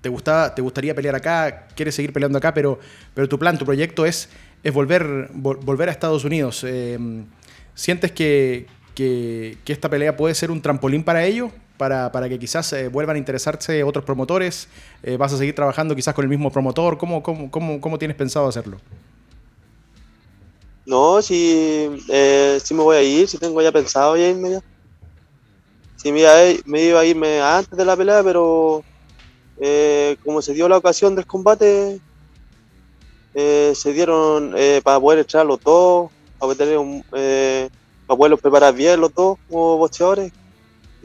[0.00, 2.80] te, gusta, te gustaría pelear acá, quieres seguir peleando acá, pero,
[3.14, 4.28] pero tu plan, tu proyecto es,
[4.64, 6.64] es volver, vol- volver a Estados Unidos.
[6.66, 6.98] Eh,
[7.76, 11.52] ¿Sientes que, que- que esta pelea puede ser un trampolín para ello?
[11.76, 14.68] Para, para que quizás eh, vuelvan a interesarse otros promotores.
[15.02, 16.98] Eh, ¿Vas a seguir trabajando quizás con el mismo promotor?
[16.98, 18.78] ¿Cómo, cómo, cómo, cómo tienes pensado hacerlo?
[20.86, 24.60] No, si, eh, si me voy a ir, si tengo ya pensado ya irme ya.
[25.96, 28.84] Si me iba a, ir- me irme antes de la pelea, pero
[29.56, 32.00] eh, como se dio la ocasión del combate,
[33.34, 37.68] eh, se dieron eh, para poder entrar los dos, para, tener un, eh,
[38.06, 40.32] para poderlos preparar bien los dos como boxeadores.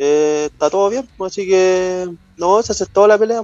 [0.01, 2.07] Eh, está todo bien, así que
[2.37, 3.43] no, se aceptó la pelea.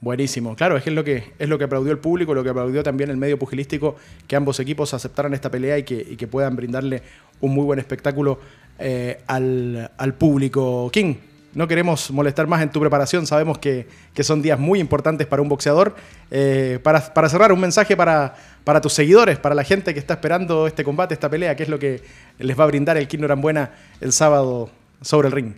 [0.00, 2.48] Buenísimo, claro, es que es lo que es lo que aplaudió el público, lo que
[2.48, 6.56] aplaudió también el medio pugilístico, que ambos equipos aceptaran esta pelea y que, que puedan
[6.56, 7.02] brindarle
[7.42, 8.38] un muy buen espectáculo
[8.78, 10.90] eh, al, público.
[10.90, 11.16] King,
[11.52, 15.42] no queremos molestar más en tu preparación, sabemos que, que son días muy importantes para
[15.42, 15.94] un boxeador.
[16.30, 20.14] Eh, para, para cerrar, un mensaje para, para tus seguidores, para la gente que está
[20.14, 22.02] esperando este combate, esta pelea, ¿qué es lo que
[22.38, 24.70] les va a brindar el King Norambuena el sábado
[25.04, 25.54] sobre el ring?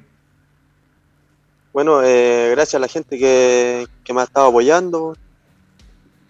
[1.73, 5.17] Bueno, eh, gracias a la gente que, que me ha estado apoyando,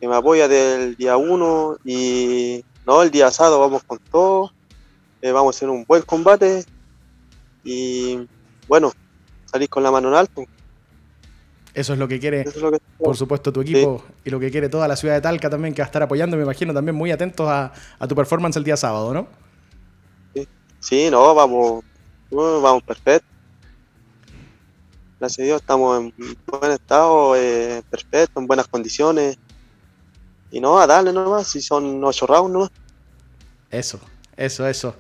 [0.01, 4.53] que me apoya del día 1 y no, el día sábado vamos con todo,
[5.23, 6.65] eh, vamos a hacer un buen combate
[7.65, 8.27] y
[8.69, 8.93] bueno,
[9.45, 10.45] salir con la mano en alto.
[11.75, 14.51] Eso es lo que quiere es lo que por supuesto, tu equipo y lo que
[14.51, 16.97] quiere toda la ciudad de Talca también, que va a estar apoyando, me imagino, también
[16.97, 19.29] muy atentos a, a tu performance el día sábado, ¿no?
[20.81, 21.85] Sí, no, vamos,
[22.31, 23.27] no, vamos perfecto.
[25.19, 29.39] Gracias a Dios estamos en buen estado, eh, perfecto, en buenas condiciones.
[30.51, 32.71] Y no, a darle nomás, si son ocho rounds nomás.
[33.71, 33.99] Eso,
[34.37, 34.95] eso, eso.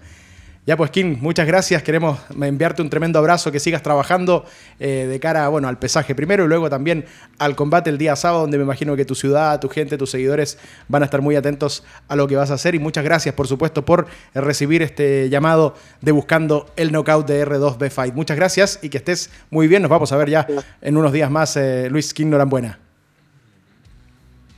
[0.66, 1.80] Ya pues, Kim, muchas gracias.
[1.84, 4.44] Queremos enviarte un tremendo abrazo, que sigas trabajando
[4.80, 7.04] eh, de cara bueno, al pesaje primero y luego también
[7.38, 10.58] al combate el día sábado, donde me imagino que tu ciudad, tu gente, tus seguidores
[10.88, 12.74] van a estar muy atentos a lo que vas a hacer.
[12.74, 17.88] Y muchas gracias, por supuesto, por recibir este llamado de buscando el knockout de R2B
[17.88, 18.14] Fight.
[18.14, 19.82] Muchas gracias y que estés muy bien.
[19.82, 20.48] Nos vamos a ver ya
[20.82, 22.80] en unos días más, eh, Luis King Norambuena.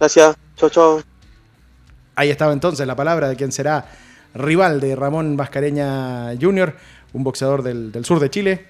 [0.01, 1.03] Gracias, chao, chao.
[2.15, 3.85] Ahí estaba entonces la palabra de quien será
[4.35, 6.75] rival de Ramón Mascareña Jr.,
[7.13, 8.65] un boxeador del, del sur de Chile,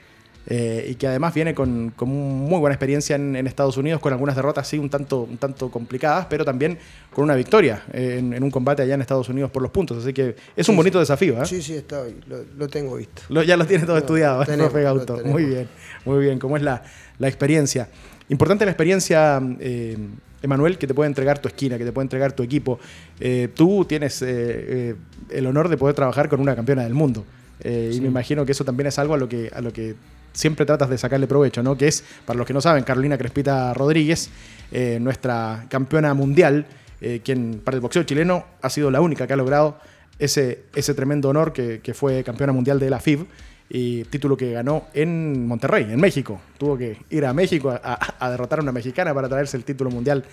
[0.50, 4.14] eh, y que además viene con, con muy buena experiencia en, en, Estados Unidos, con
[4.14, 6.78] algunas derrotas sí un tanto, un tanto complicadas, pero también
[7.12, 9.98] con una victoria eh, en, en, un combate allá en Estados Unidos por los puntos.
[9.98, 11.42] Así que es un bonito desafío.
[11.42, 11.44] ¿eh?
[11.44, 13.22] Sí, sí, está, lo, lo tengo visto.
[13.28, 15.20] Lo, ya lo tiene todo no, estudiado, tenemos, profe Gauto.
[15.22, 15.68] Muy bien,
[16.06, 16.38] muy bien.
[16.38, 16.82] ¿Cómo es la,
[17.18, 17.90] la experiencia?
[18.30, 19.98] Importante la experiencia, eh,
[20.42, 22.79] Emanuel, que te puede entregar tu esquina, que te puede entregar tu equipo.
[23.20, 24.94] Eh, tú tienes eh,
[25.31, 27.24] el honor de poder trabajar con una campeona del mundo.
[27.62, 27.90] Sí.
[27.94, 29.96] Y me imagino que eso también es algo a lo que, a lo que
[30.33, 31.77] siempre tratas de sacarle provecho, ¿no?
[31.77, 34.31] Que es, para los que no saben, Carolina Crespita Rodríguez,
[34.70, 36.66] eh, nuestra campeona mundial,
[37.01, 39.79] eh, quien para el boxeo chileno ha sido la única que ha logrado
[40.18, 43.27] ese, ese tremendo honor que, que, fue campeona mundial de la FIB
[43.70, 46.40] y título que ganó en Monterrey, en México.
[46.57, 50.24] Tuvo que ir a México a, derrotar a una mexicana para traerse el título mundial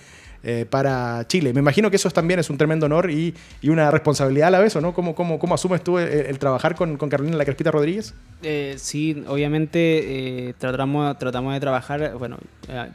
[0.42, 1.52] eh, para Chile.
[1.52, 4.74] Me imagino que eso también es un tremendo honor y, una responsabilidad a la vez,
[4.76, 4.94] ¿o no?
[4.94, 8.14] ¿Cómo, cómo, cómo asumes tú el, trabajar con, con, Carolina La Crespita Rodríguez?
[8.42, 12.38] Eh, sí, obviamente eh, tratamos, tratamos de trabajar, bueno,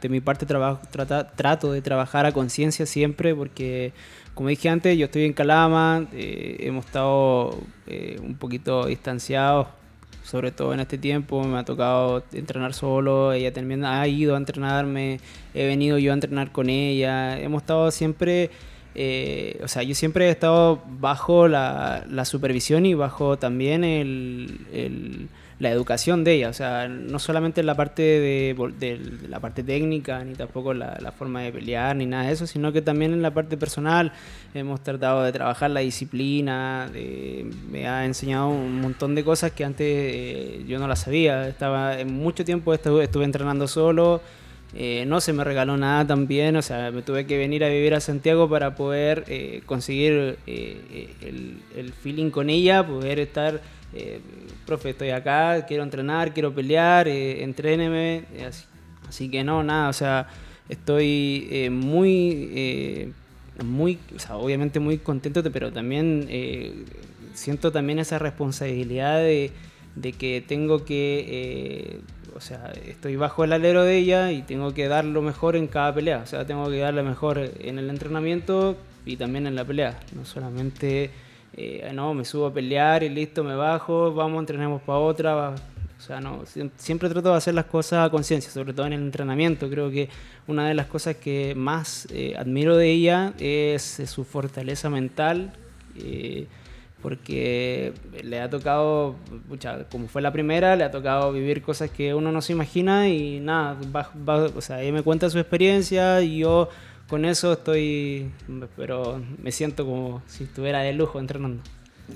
[0.00, 3.92] de mi parte trato de trabajar a conciencia siempre porque,
[4.34, 7.58] como dije antes, yo estoy en Calama, hemos estado
[8.22, 9.68] un poquito distanciados
[10.24, 14.38] sobre todo en este tiempo, me ha tocado entrenar solo, ella también ha ido a
[14.38, 15.20] entrenarme,
[15.54, 18.50] he venido yo a entrenar con ella, hemos estado siempre,
[18.94, 24.60] eh, o sea, yo siempre he estado bajo la, la supervisión y bajo también el,
[24.72, 25.28] el,
[25.62, 30.24] la educación de ella, o sea, no solamente en la parte de, la parte técnica,
[30.24, 33.22] ni tampoco la, la, forma de pelear, ni nada de eso, sino que también en
[33.22, 34.12] la parte personal.
[34.54, 36.90] Hemos tratado de trabajar la disciplina,
[37.70, 42.00] me ha enseñado un montón de cosas que antes eh, yo no las sabía, estaba
[42.00, 44.20] en mucho tiempo estuve, entrenando solo,
[44.74, 47.94] eh, no se me regaló nada también, o sea, me tuve que venir a vivir
[47.94, 53.60] a Santiago para poder eh, conseguir el, feeling con ella, poder estar,
[53.94, 54.20] eh,
[54.66, 58.24] profe, estoy acá, quiero entrenar, quiero pelear, eh, entréneme,
[59.08, 60.28] así, que no, nada, o sea,
[60.68, 63.12] estoy muy,
[63.64, 66.28] muy, o sea, obviamente muy contento, pero también
[67.34, 69.50] siento también esa responsabilidad de,
[69.96, 72.00] de que tengo que
[72.34, 75.66] o sea, estoy bajo el alero de ella y tengo que dar lo mejor en
[75.66, 76.18] cada pelea.
[76.18, 79.98] O sea, tengo que dar lo mejor en el entrenamiento y también en la pelea.
[80.14, 81.10] No solamente,
[81.54, 85.54] eh, no, me subo a pelear y listo, me bajo, vamos, entrenemos para otra.
[85.98, 86.42] O sea, no,
[86.76, 89.70] siempre trato de hacer las cosas a conciencia, sobre todo en el entrenamiento.
[89.70, 90.08] Creo que
[90.46, 95.52] una de las cosas que más eh, admiro de ella es, es su fortaleza mental.
[95.96, 96.46] Eh,
[97.02, 99.16] porque le ha tocado,
[99.48, 103.08] pucha, como fue la primera, le ha tocado vivir cosas que uno no se imagina
[103.08, 106.68] y nada, va, va, o sea, ella me cuenta su experiencia y yo
[107.12, 108.30] con eso estoy,
[108.74, 111.62] pero me siento como si estuviera de lujo entrenando.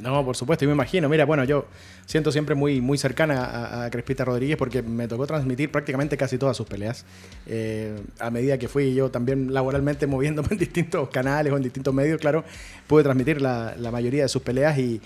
[0.01, 1.07] No, por supuesto, y me imagino.
[1.11, 1.67] Mira, bueno, yo
[2.07, 6.57] siento siempre muy, muy cercana a, Crespita Rodríguez porque me tocó transmitir prácticamente casi todas
[6.57, 7.05] sus peleas.
[7.47, 11.93] Eh, a medida que fui yo también laboralmente moviéndome en distintos canales o en distintos
[11.93, 12.43] medios, claro,
[12.87, 15.03] pude transmitir la mayoría de sus peleas y,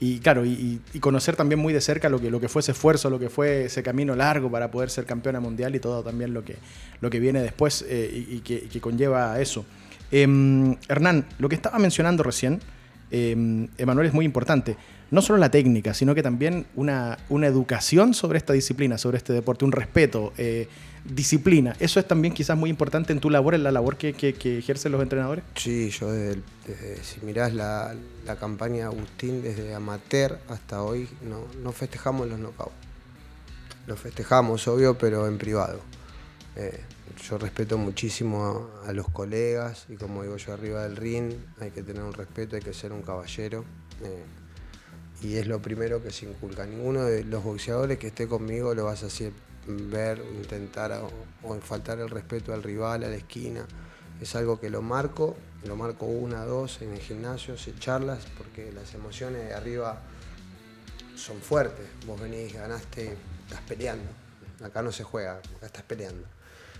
[0.00, 3.10] y claro, y, conocer también muy de cerca lo que, lo que fue ese esfuerzo,
[3.10, 6.44] lo que fue ese camino largo para poder ser campeona mundial y todo también lo
[6.44, 6.56] que,
[7.00, 9.64] lo que viene después eh, y, que, conlleva eso.
[10.12, 12.60] Eh, Hernán, lo que estaba mencionando recién,
[13.10, 14.76] eh, Emanuel, es muy importante.
[15.10, 19.32] No solo la técnica, sino que también una, una educación sobre esta disciplina, sobre este
[19.32, 20.68] deporte, un respeto, eh,
[21.08, 21.74] disciplina.
[21.80, 25.02] ¿Eso es también quizás muy importante en tu labor, en la labor que, ejercen los
[25.02, 25.44] entrenadores?
[25.56, 26.42] Sí, yo desde,
[27.02, 27.94] si mirás la,
[28.26, 32.72] la, campaña Agustín, desde amateur hasta hoy, no, no festejamos los knockouts.
[33.86, 35.80] Los festejamos, obvio, pero en privado.
[36.56, 36.80] Eh,
[37.28, 41.70] yo respeto muchísimo a, a, los colegas y como digo yo arriba del ring, hay
[41.70, 43.64] que tener un respeto, hay que ser un caballero.
[44.02, 44.24] Eh,
[45.22, 46.66] y es lo primero que se inculca.
[46.66, 49.32] Ninguno de los boxeadores que esté conmigo lo vas a hacer
[49.68, 53.66] ver, intentar o, faltar el respeto al rival, a la esquina.
[54.20, 58.72] Es algo que lo marco, lo marco una, dos en el gimnasio, se charlas, porque
[58.72, 60.00] las emociones de arriba
[61.16, 61.86] son fuertes.
[62.06, 64.10] Vos venís, ganaste, estás peleando.
[64.64, 66.26] Acá no se juega, acá estás peleando.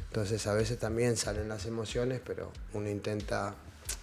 [0.07, 3.55] Entonces a veces también salen las emociones, pero uno intenta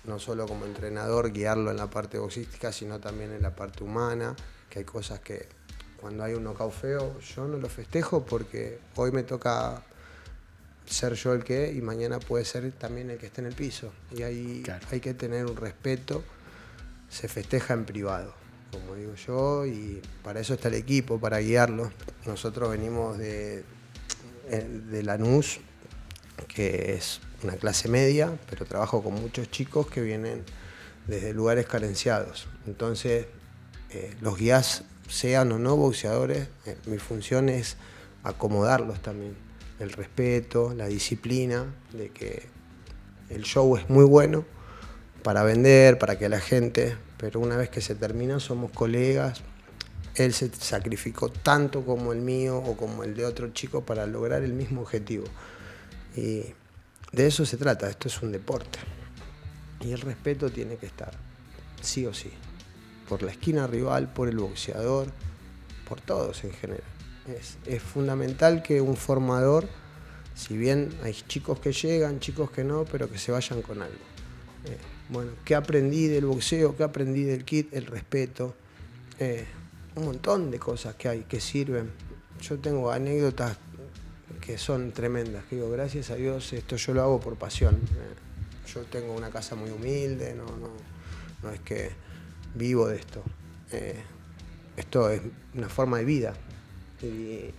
[0.05, 4.35] no solo como entrenador guiarlo en la parte boxística, sino también en la parte humana,
[4.69, 5.47] que hay cosas que
[6.05, 9.81] cuando hay un knockout feo yo no lo festejo porque hoy me toca
[10.85, 13.91] ser yo el que y mañana puede ser también el que esté en el piso.
[14.11, 14.85] Y ahí claro.
[14.91, 16.23] hay que tener un respeto,
[17.09, 18.35] se festeja en privado,
[18.71, 21.91] como digo yo, y para eso está el equipo, para guiarlo.
[22.27, 23.63] Nosotros venimos de,
[24.47, 25.59] de Lanús,
[26.47, 30.43] que es una clase media, pero trabajo con muchos chicos que vienen
[31.07, 32.47] desde lugares carenciados.
[32.67, 33.25] Entonces,
[33.89, 37.77] eh, los guías sean o no boxeadores, eh, mi función es
[38.23, 39.35] acomodarlos también.
[39.79, 42.47] El respeto, la disciplina, de que
[43.29, 44.45] el show es muy bueno
[45.23, 49.41] para vender, para que la gente, pero una vez que se termina somos colegas.
[50.15, 54.43] Él se sacrificó tanto como el mío o como el de otro chico para lograr
[54.43, 55.25] el mismo objetivo.
[56.15, 56.43] Y
[57.11, 58.79] de eso se trata, esto es un deporte.
[59.81, 61.11] Y el respeto tiene que estar,
[61.81, 62.31] sí o sí,
[63.07, 65.07] por la esquina rival, por el boxeador,
[65.87, 66.83] por todos en general.
[67.65, 69.67] Es, fundamental que un formador,
[70.35, 73.95] si bien hay chicos que llegan, chicos que no, pero que se vayan con algo.
[74.65, 74.77] Eh,
[75.09, 76.75] bueno, ¿qué aprendí del boxeo?
[76.75, 77.73] ¿Qué aprendí del kit?
[77.73, 78.55] El respeto.
[79.19, 79.45] Eh,
[79.95, 81.91] un montón de cosas que hay que sirven.
[82.41, 83.57] Yo tengo anécdotas
[84.41, 85.45] que son tremendas.
[85.45, 87.75] Que digo, gracias a Dios, esto yo lo hago por pasión.
[87.75, 90.69] Eh, yo tengo una casa muy humilde, no, no,
[91.41, 91.91] no es que
[92.55, 93.21] vivo de esto.
[93.71, 93.95] Eh,
[94.77, 95.21] esto es
[95.53, 96.33] una forma de vida.
[97.01, 97.51] Y,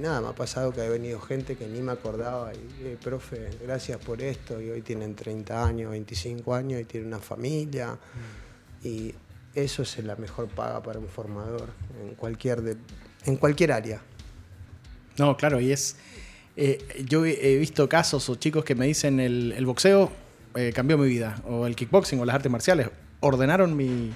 [0.00, 2.52] nada, me ha pasado que ha venido gente que ni me acordaba.
[2.54, 4.60] Y, eh, profe, gracias por esto.
[4.60, 7.92] Y hoy tienen 30 años, 25 años y tienen una familia.
[7.92, 8.86] Mm.
[8.86, 9.14] Y
[9.54, 11.68] eso es la mejor paga para un formador
[12.02, 12.76] en cualquier, de,
[13.24, 14.02] en cualquier área.
[15.16, 15.96] No, claro, y es.
[16.56, 20.12] Eh, yo he visto casos o chicos que me dicen el, boxeo
[20.72, 22.90] cambió mi vida, o el kickboxing o las artes marciales
[23.24, 24.12] ordenaron mi,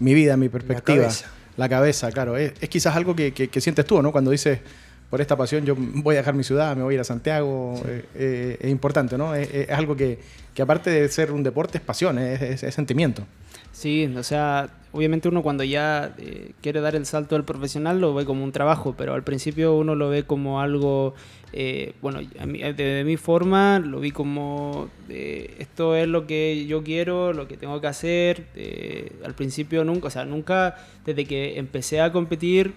[0.00, 1.08] vida, mi perspectiva.
[1.56, 2.10] La cabeza.
[2.10, 2.36] claro.
[2.36, 4.12] Es, quizás algo que, sientes tú, ¿no?
[4.12, 4.58] Cuando dices,
[5.10, 7.80] por esta pasión yo voy a dejar mi ciudad, me voy a ir a Santiago.
[7.86, 9.34] Eh, eh, es importante, ¿no?
[9.34, 10.18] Es, algo que,
[10.60, 13.22] aparte de ser un deporte, es pasión, es, sentimiento.
[13.76, 18.14] Sí, o sea, obviamente uno cuando ya eh, quiere dar el salto al profesional lo
[18.14, 21.14] ve como un trabajo, pero al principio uno lo ve como algo
[21.52, 27.32] eh, bueno, de mi forma lo vi como eh, esto es lo que yo quiero,
[27.32, 28.46] lo que tengo que hacer.
[28.54, 32.72] Eh, al principio nunca, o sea, nunca, desde que empecé a competir,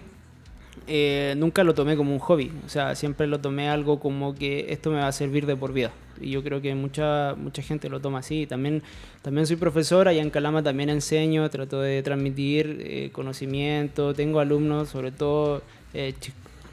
[1.36, 2.52] nunca lo tomé como un hobby.
[2.66, 5.72] O sea, siempre lo tomé algo como que esto me va a servir de por
[5.72, 5.92] vida.
[6.20, 8.46] Y yo creo que mucha, mucha gente lo toma así.
[8.46, 8.82] También,
[9.22, 14.14] también soy profesora, allá en Calama también enseño, trato de transmitir conocimiento.
[14.14, 15.62] Tengo alumnos, sobre todo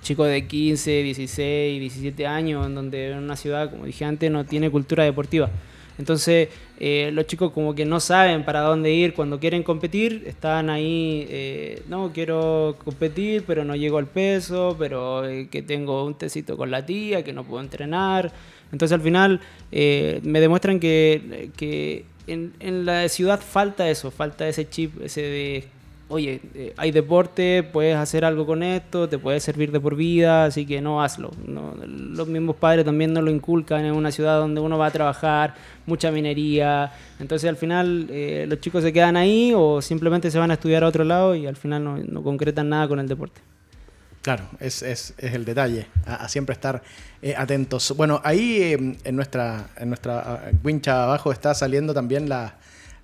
[0.01, 4.45] chicos de 15, 16, 17 años, en donde en una ciudad, como dije antes, no
[4.45, 5.49] tiene cultura deportiva.
[5.97, 10.69] Entonces, eh, los chicos como que no saben para dónde ir cuando quieren competir, están
[10.69, 16.15] ahí, eh, no, quiero competir, pero no llego al peso, pero eh, que tengo un
[16.15, 18.31] tecito con la tía, que no puedo entrenar.
[18.71, 19.39] Entonces, al final,
[19.71, 25.63] me demuestran que, que en, en, la ciudad falta eso, falta ese chip, ese de
[26.09, 30.45] oye, eh, hay deporte, puedes hacer algo con esto, te puede servir de por vida,
[30.45, 31.31] así que no hazlo.
[31.45, 35.55] Los mismos padres también no lo inculcan en una ciudad donde uno va a trabajar,
[35.85, 36.93] mucha minería.
[37.19, 40.83] Entonces al final eh, los chicos se quedan ahí o simplemente se van a estudiar
[40.83, 43.41] a otro lado y al final no, concretan nada con el deporte.
[44.21, 46.81] Claro, es, es, es el detalle, a, siempre estar
[47.21, 47.93] eh, atentos.
[47.95, 52.57] Bueno, ahí en nuestra, en nuestra wincha abajo está saliendo también la,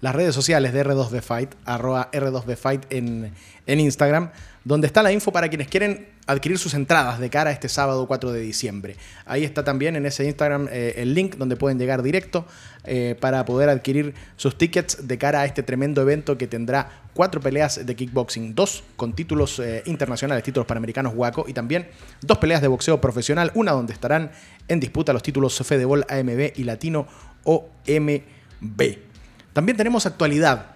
[0.03, 3.31] las redes sociales de R2B Fight, arroba R2B Fight en,
[3.65, 4.31] Instagram,
[4.65, 8.05] donde está la info para quienes quieren adquirir sus entradas de cara a este sábado
[8.05, 8.97] 4 de diciembre.
[9.25, 12.45] Ahí está también en ese Instagram eh, el link donde pueden llegar directo
[12.83, 17.39] eh, para poder adquirir sus tickets de cara a este tremendo evento que tendrá cuatro
[17.39, 21.87] peleas de kickboxing, dos con títulos eh, internacionales, títulos panamericanos Waco, y también
[22.19, 24.31] dos peleas de boxeo profesional, una donde estarán
[24.67, 27.07] en disputa los títulos Fedebol AMB y Latino
[27.45, 29.12] OMB.
[29.53, 30.75] También tenemos actualidad,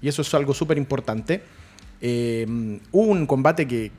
[0.00, 1.42] y eso es algo súper importante.
[2.00, 2.46] Eh,
[2.92, 3.90] hubo un combate que,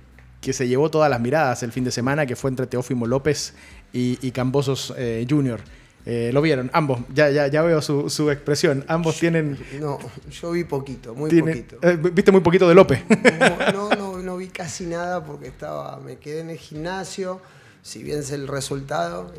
[0.53, 3.53] se llevó todas las miradas el fin de semana, que fue entre Teófimo López
[3.91, 5.59] y, y Cambosos eh, Jr.
[6.05, 8.85] Eh, lo vieron, ambos, ya, ya, ya veo su, expresión.
[8.87, 9.59] Ambos tienen.
[9.79, 9.99] No,
[10.31, 11.77] yo vi poquito, muy poquito.
[12.13, 13.03] ¿Viste muy poquito de López?
[13.73, 17.41] No, no, no, vi casi nada porque estaba, me quedé en el gimnasio,
[17.81, 19.33] si bien es el resultado,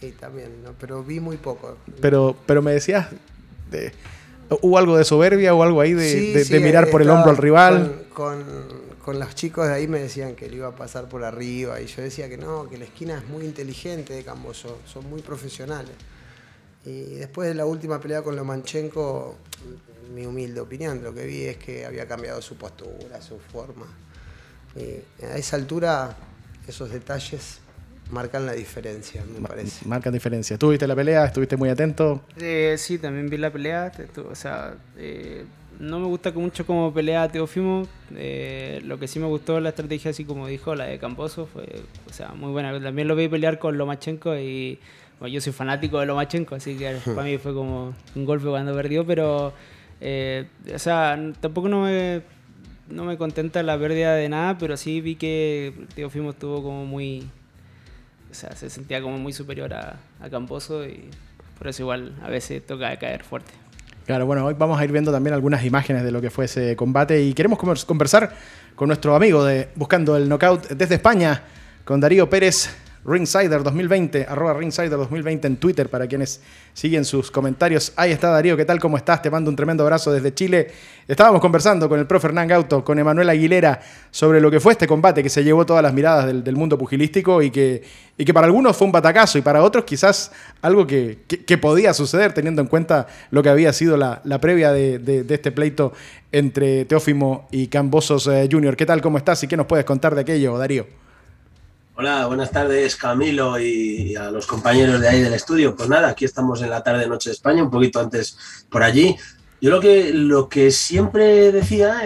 [0.00, 0.50] y también,
[0.80, 1.76] pero vi muy poco.
[2.00, 3.08] Pero, pero me decías,
[3.70, 3.92] de,
[4.62, 8.06] ¿Hubo algo de soberbia o algo ahí de, mirar por el hombro al rival?
[8.12, 8.44] Con,
[9.04, 11.86] con, los chicos de ahí me decían que le iba a pasar por arriba y
[11.86, 15.92] yo decía que no, que la esquina es muy inteligente de Camboso, son muy profesionales.
[16.84, 19.36] Y después de la última pelea con Lomanchenko,
[20.14, 23.86] mi humilde opinión, lo que vi es que había cambiado su postura, su forma.
[24.74, 26.16] Y a esa altura,
[26.66, 27.58] esos detalles
[28.10, 29.86] marcan la diferencia, me parece.
[29.86, 30.58] Marcan diferencia.
[30.58, 31.24] ¿Tú viste la pelea?
[31.24, 32.22] ¿Estuviste muy atento?
[32.40, 33.92] Eh, sí, también vi la pelea.
[34.30, 35.44] O sea, eh,
[35.78, 37.86] no me gusta mucho como pelea Teófimo.
[38.16, 41.82] Eh, lo que sí me gustó la estrategia, así como dijo la de Camposo, fue
[42.08, 42.78] o sea, muy buena.
[42.80, 44.78] También lo vi pelear con Lomachenko y
[45.18, 48.74] bueno, yo soy fanático de Lomachenko, así que para mí fue como un golpe cuando
[48.74, 52.22] perdió, pero o sea, tampoco no me
[52.90, 57.28] no me contenta la pérdida de nada, pero sí vi que Teofimo estuvo como muy.
[58.30, 59.98] O sea, se sentía como muy superior a,
[60.30, 61.10] Camposo y
[61.58, 63.50] por eso igual a veces toca caer fuerte.
[64.06, 66.76] Claro, bueno, hoy vamos a ir viendo también algunas imágenes de lo que fue ese
[66.76, 68.34] combate y queremos conversar
[68.74, 71.42] con nuestro amigo de Buscando el Knockout desde España,
[71.84, 72.70] con Darío Pérez.
[73.02, 76.42] Ringsider 2020, arroba Ringsider 2020 en Twitter para quienes
[76.74, 77.94] siguen sus comentarios.
[77.96, 78.78] Ahí está Darío, ¿qué tal?
[78.78, 79.22] ¿Cómo estás?
[79.22, 80.70] Te mando un tremendo abrazo desde Chile.
[81.08, 83.80] Estábamos conversando con el profe Hernán Gauto, con Emanuel Aguilera,
[84.10, 87.40] sobre lo que fue este combate que se llevó todas las miradas del, mundo pugilístico
[87.40, 87.82] y que,
[88.18, 90.30] y que para algunos fue un batacazo y para otros quizás
[90.60, 91.18] algo que,
[91.58, 95.94] podía suceder teniendo en cuenta lo que había sido la, previa de, este pleito
[96.32, 98.76] entre Teófimo y Cambosos eh, Jr.
[98.76, 99.00] ¿Qué tal?
[99.00, 99.42] ¿Cómo estás?
[99.42, 101.09] ¿Y qué nos puedes contar de aquello, Darío?
[102.00, 105.76] Hola, buenas tardes Camilo y a los compañeros de ahí del estudio.
[105.76, 108.38] Pues nada, aquí estamos en la tarde noche de España, un poquito antes
[108.70, 109.14] por allí.
[109.60, 112.02] Yo lo que, lo que siempre decía,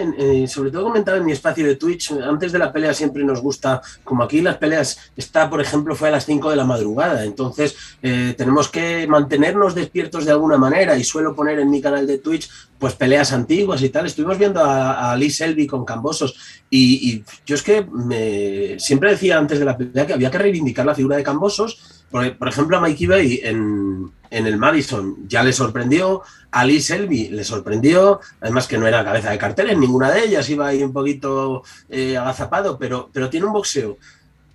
[0.47, 3.81] sobre todo comentaba en mi espacio de Twitch, antes de la pelea siempre nos gusta,
[4.03, 7.75] como aquí las peleas, está, por ejemplo, fue a las 5 de la madrugada, entonces
[8.01, 12.17] eh, tenemos que mantenernos despiertos de alguna manera y suelo poner en mi canal de
[12.17, 14.05] Twitch pues peleas antiguas y tal.
[14.05, 16.35] Estuvimos viendo a, a Lee Selby con Cambosos
[16.69, 20.85] y, yo es que me, siempre decía antes de la pelea que había que reivindicar
[20.85, 26.21] la figura de Cambosos por, ejemplo, a Mikey Bay en, el Madison ya le sorprendió,
[26.51, 30.25] a Lee Selby le sorprendió, además que no era cabeza de cartel en ninguna de
[30.25, 33.97] ellas, iba ahí un poquito eh, agazapado, pero, pero tiene un boxeo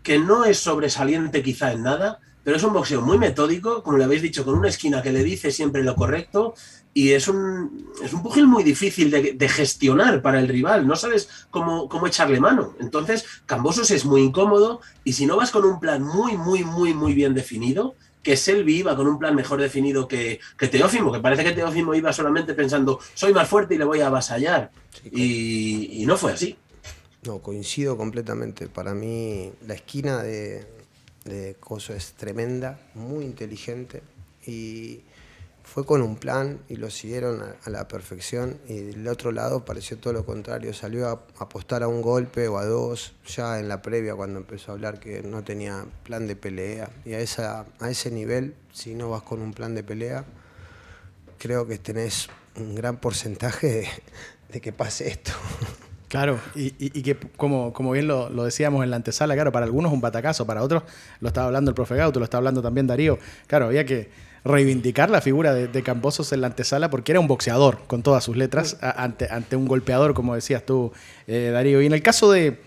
[0.02, 4.04] que no es sobresaliente quizá en nada, pero es un boxeo muy metódico, como le
[4.04, 6.54] habéis dicho, con una esquina que le dice siempre lo correcto,
[6.92, 11.28] y es un, es un pugil muy difícil de, gestionar para el rival, no sabes
[11.50, 12.74] cómo, cómo, echarle mano.
[12.80, 16.94] Entonces, Cambosos es muy incómodo y si no vas con un plan muy, muy, muy,
[16.94, 21.20] muy bien definido, que Selvi iba con un plan mejor definido que, que Teófimo, que
[21.20, 24.70] parece que Teófimo iba solamente pensando, soy más fuerte y le voy a avasallar.
[25.04, 26.56] y, y no fue así.
[27.22, 28.68] No, coincido completamente.
[28.68, 30.66] Para mí la esquina de,
[31.24, 34.02] de Coso es tremenda, muy inteligente
[34.46, 35.00] y
[35.72, 38.58] fue con un plan y lo siguieron a, la perfección.
[38.66, 42.58] Y del otro lado pareció todo lo contrario, salió a apostar a un golpe o
[42.58, 46.34] a dos ya en la previa cuando empezó a hablar que no tenía plan de
[46.34, 46.90] pelea.
[47.04, 50.24] Y a, esa, a ese nivel, si no vas con un plan de pelea,
[51.38, 53.88] creo que tenés un gran porcentaje
[54.48, 55.32] de, que pase esto.
[56.08, 56.72] Claro, y,
[57.04, 60.60] que como, como bien lo, decíamos en la antesala, claro, para algunos un batacazo, para
[60.64, 60.82] otros
[61.20, 63.16] lo estaba hablando el profe Gauto, lo está hablando también Darío,
[63.46, 64.10] claro, había que
[64.44, 68.24] reivindicar la figura de, de, Camposos en la antesala porque era un boxeador con todas
[68.24, 70.92] sus letras ante, ante un golpeador, como decías tú,
[71.26, 71.82] eh, Darío.
[71.82, 72.58] Y en el caso de,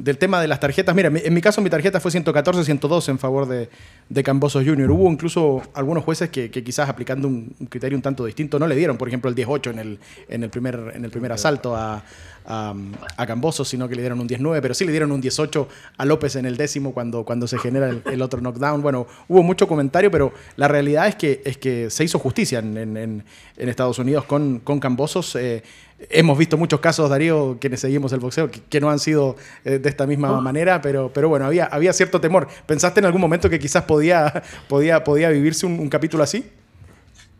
[0.00, 3.46] del tema de las tarjetas, mira, en mi caso mi tarjeta fue 114-102 en favor
[3.46, 3.68] de,
[4.08, 4.90] de Cambosos Jr.
[4.90, 8.96] Hubo incluso algunos jueces que, quizás aplicando un, criterio un tanto distinto no le dieron,
[8.96, 12.02] por ejemplo, el 18 en el, en el, primer, en el primer asalto a,
[12.50, 16.04] a, Cambosos, sino que le dieron un 19, pero sí le dieron un 18 a
[16.04, 18.82] López en el décimo cuando, cuando se genera el, otro knockdown.
[18.82, 22.96] Bueno, hubo mucho comentario, pero la realidad es que, es que se hizo justicia en,
[22.96, 23.24] en,
[23.56, 25.36] Estados Unidos con, con Cambosos.
[25.36, 25.62] Eh,
[26.08, 29.88] hemos visto muchos casos, Darío, quienes seguimos el boxeo, que, no han sido eh, de
[29.88, 30.40] esta misma oh.
[30.40, 32.48] manera, pero, pero bueno, había, había cierto temor.
[32.66, 36.44] ¿Pensaste en algún momento que quizás podía, podía, podía vivirse un, capítulo así?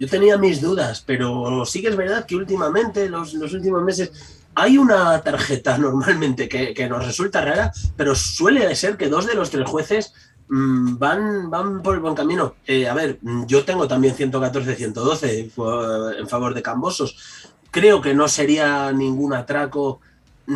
[0.01, 4.11] Yo tenía mis dudas, pero sí que es verdad que últimamente, los, los últimos meses,
[4.55, 9.51] hay una tarjeta normalmente que, nos resulta rara, pero suele ser que dos de los
[9.51, 10.15] tres jueces
[10.49, 12.55] mm, van, van por el buen camino.
[12.67, 17.51] Eh, a ver, yo tengo también 114-112 en favor de Cambosos.
[17.71, 20.01] Creo que no sería ningún atraco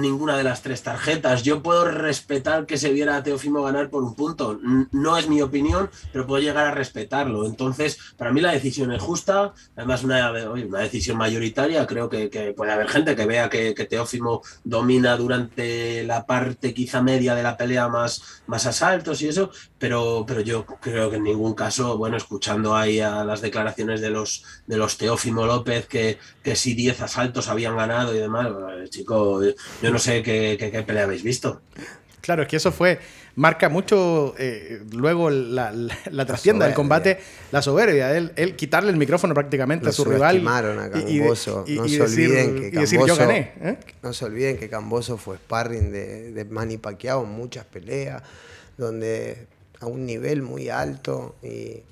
[0.00, 1.42] ninguna de las tres tarjetas.
[1.42, 4.58] Yo puedo respetar que se viera a Teofimo ganar por un punto.
[4.92, 7.46] No es mi opinión, pero puedo llegar a respetarlo.
[7.46, 9.54] Entonces, para mí la decisión es justa.
[9.76, 11.86] Además, una, decisión mayoritaria.
[11.86, 17.02] Creo que, puede haber gente que vea que, que, Teófimo domina durante la parte quizá
[17.02, 19.50] media de la pelea más, más asaltos y eso.
[19.84, 24.08] Pero, pero yo creo que en ningún caso, bueno, escuchando ahí a las declaraciones de
[24.08, 28.46] los, de los Teófimo López, que, que si 10 asaltos habían ganado y demás,
[28.88, 31.60] chico, yo no sé qué, qué, pelea habéis visto.
[32.22, 32.98] Claro, es que eso fue,
[33.34, 37.20] marca mucho eh, luego la, la, trastienda del combate,
[37.52, 40.48] la soberbia, él, él, quitarle el micrófono prácticamente a su rival.
[40.48, 41.66] a Camboso.
[41.68, 43.78] no se olviden que Camboso, ¿eh?
[44.02, 48.22] No se olviden que Camboso fue sparring de, de Manny Pacquiao en muchas peleas,
[48.78, 51.82] donde a un nivel muy alto y,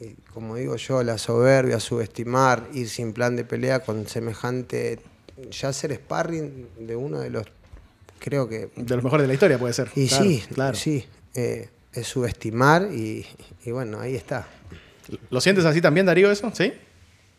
[0.00, 5.00] y como digo yo, la soberbia, subestimar, ir sin plan de pelea con semejante
[5.50, 7.46] ya ser sparring de uno de los,
[8.18, 8.70] creo que...
[8.76, 9.90] De los mejores de la historia puede ser.
[9.94, 10.76] Y sí, claro.
[10.76, 13.26] sí, eh, es subestimar y,
[13.66, 14.46] bueno, ahí está.
[15.30, 16.50] ¿Lo sientes así también, Darío, eso?
[16.54, 16.72] ¿Sí?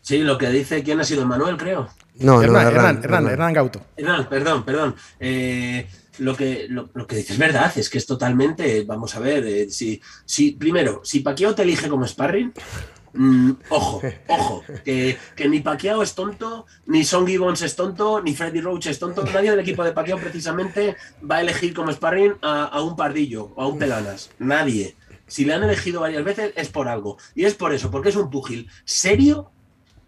[0.02, 1.26] Sí, lo que dice, ¿quién ha sido?
[1.26, 1.88] Manuel, creo.
[2.16, 3.80] No, Hernán, no, Hernán, Hernán, Hernán Gauto.
[3.96, 4.96] Hernán, perdón, perdón.
[5.18, 5.86] Eh,
[6.18, 9.46] lo que, lo, lo que dices es verdad, es que es totalmente, vamos a ver,
[9.46, 12.52] eh, si, si, primero, si Paquiao te elige como sparring,
[13.14, 18.34] mm, ojo, ojo, que, que ni Paquiao es tonto, ni Son Gibbons es tonto, ni
[18.34, 20.96] Freddy Roach es tonto, nadie del equipo de Paquiao precisamente
[21.28, 24.96] va a elegir como sparring a, a un pardillo o a un pelanas, nadie.
[25.26, 27.16] Si le han elegido varias veces es por algo.
[27.36, 29.52] Y es por eso, porque es un púgil serio,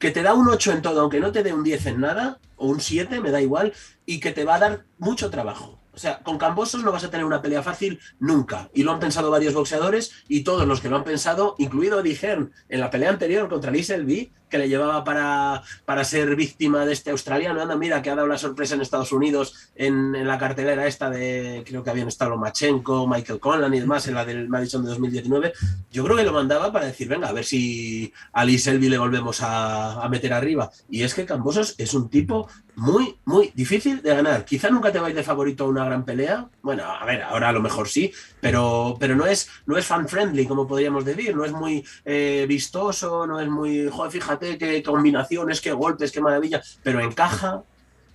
[0.01, 2.41] que te da un 8 en todo, aunque no te dé un 10 en nada,
[2.57, 3.73] o un 7, me da igual,
[4.05, 5.79] y que te va a dar mucho trabajo.
[5.95, 8.71] O sea, con Cambosos no vas a tener una pelea fácil nunca.
[8.73, 12.17] Y lo han pensado varios boxeadores y todos los que lo han pensado, incluido Eddie
[12.17, 16.85] Hearn en la pelea anterior contra Lee Selby, que le llevaba para, para ser víctima
[16.85, 17.61] de este australiano.
[17.61, 21.65] Anda, mira, que ha dado la sorpresa en Estados Unidos en, la cartelera esta de,
[21.67, 25.55] creo que habían estado Lomachenko, Michael Conlan y demás, en la del Madison de 2019.
[25.91, 28.99] Yo creo que lo mandaba para decir, venga, a ver si a Lee Selby le
[28.99, 30.71] volvemos a, meter arriba.
[30.91, 34.45] Y es que Cambosos es un tipo muy, muy difícil de ganar.
[34.45, 36.47] Quizá nunca te vais de favorito a una gran pelea.
[36.61, 40.07] Bueno, a ver, ahora a lo mejor sí, pero, pero no es, no es fan
[40.07, 41.35] friendly, como podríamos decir.
[41.35, 46.21] No es muy eh, vistoso, no es muy, joder, fíjate qué combinaciones, qué golpes, qué
[46.21, 46.63] maravilla.
[46.83, 47.63] Pero encaja,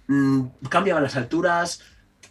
[0.08, 1.82] mmm, cambia las alturas,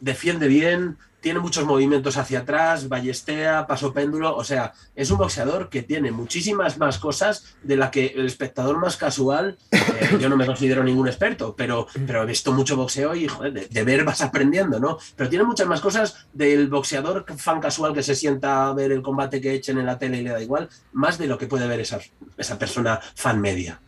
[0.01, 5.69] defiende bien, tiene muchos movimientos hacia atrás, ballestea, paso péndulo, o sea, es un boxeador
[5.69, 9.81] que tiene muchísimas más cosas de la que el espectador más casual, eh,
[10.21, 13.67] yo no me considero ningún experto, pero, pero he visto mucho boxeo y joder, de,
[13.67, 14.99] de, ver vas aprendiendo, ¿no?
[15.17, 19.03] Pero tiene muchas más cosas del boxeador fan casual que se sienta a ver el
[19.03, 21.67] combate que echen en la tele y le da igual, más de lo que puede
[21.67, 21.99] ver esa,
[22.37, 23.81] esa persona fan media.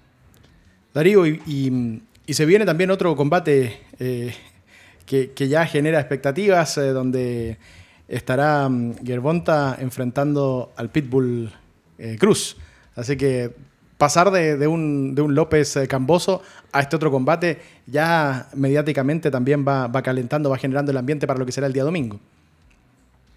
[0.95, 4.34] Darío, y, se viene también otro combate eh,
[5.07, 7.59] que, ya genera expectativas, eh, donde
[8.07, 11.53] estará um, Gervonta enfrentando al Pitbull
[11.99, 12.57] eh, Cruz.
[12.97, 13.55] Así que
[13.97, 20.51] pasar de, un, López Camboso a este otro combate ya mediáticamente también va, va, calentando,
[20.51, 22.18] va generando el ambiente para lo que será el día domingo.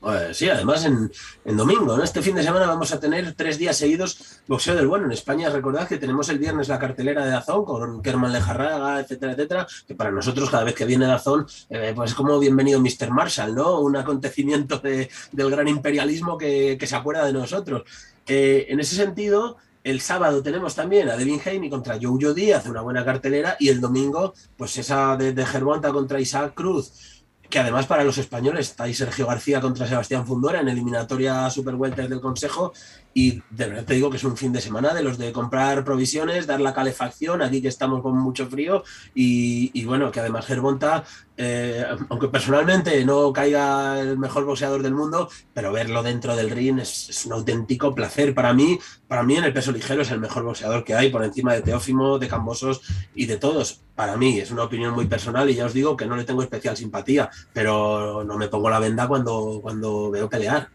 [0.01, 1.11] Pues sí, además en,
[1.45, 2.03] en, domingo, ¿no?
[2.03, 5.05] Este fin de semana vamos a tener tres días seguidos boxeo del bueno.
[5.05, 9.33] En España, recordad que tenemos el viernes la cartelera de Dazón con Kerman Lejarraga, etcétera,
[9.33, 13.11] etcétera, que para nosotros cada vez que viene Dazón, eh, pues es como bienvenido Mr.
[13.11, 13.79] Marshall, ¿no?
[13.79, 17.83] Un acontecimiento de, del gran imperialismo que, que, se acuerda de nosotros.
[18.25, 22.81] Eh, en ese sentido, el sábado tenemos también a Devin Haney contra Joe Díaz, una
[22.81, 25.45] buena cartelera, y el domingo, pues esa de, de
[25.91, 27.20] contra Isaac Cruz
[27.51, 31.75] que además para los españoles está ahí Sergio García contra Sebastián Fundora en eliminatoria Super
[31.75, 32.73] Welter del Consejo
[33.14, 35.84] y de verdad te digo que es un fin de semana de los de comprar
[35.84, 38.84] provisiones, dar la calefacción, aquí que estamos con mucho frío
[39.14, 41.03] y, bueno, que además Gervonta,
[41.36, 46.80] eh, aunque personalmente no caiga el mejor boxeador del mundo, pero verlo dentro del ring
[46.80, 50.20] es, es, un auténtico placer para mí, para mí en el peso ligero es el
[50.20, 52.82] mejor boxeador que hay por encima de Teófimo, de Cambosos
[53.14, 53.82] y de todos.
[53.95, 56.41] Para mí es una opinión muy personal y ya os digo que no le tengo
[56.41, 60.70] especial simpatía, pero no me pongo la venda cuando, cuando veo pelear.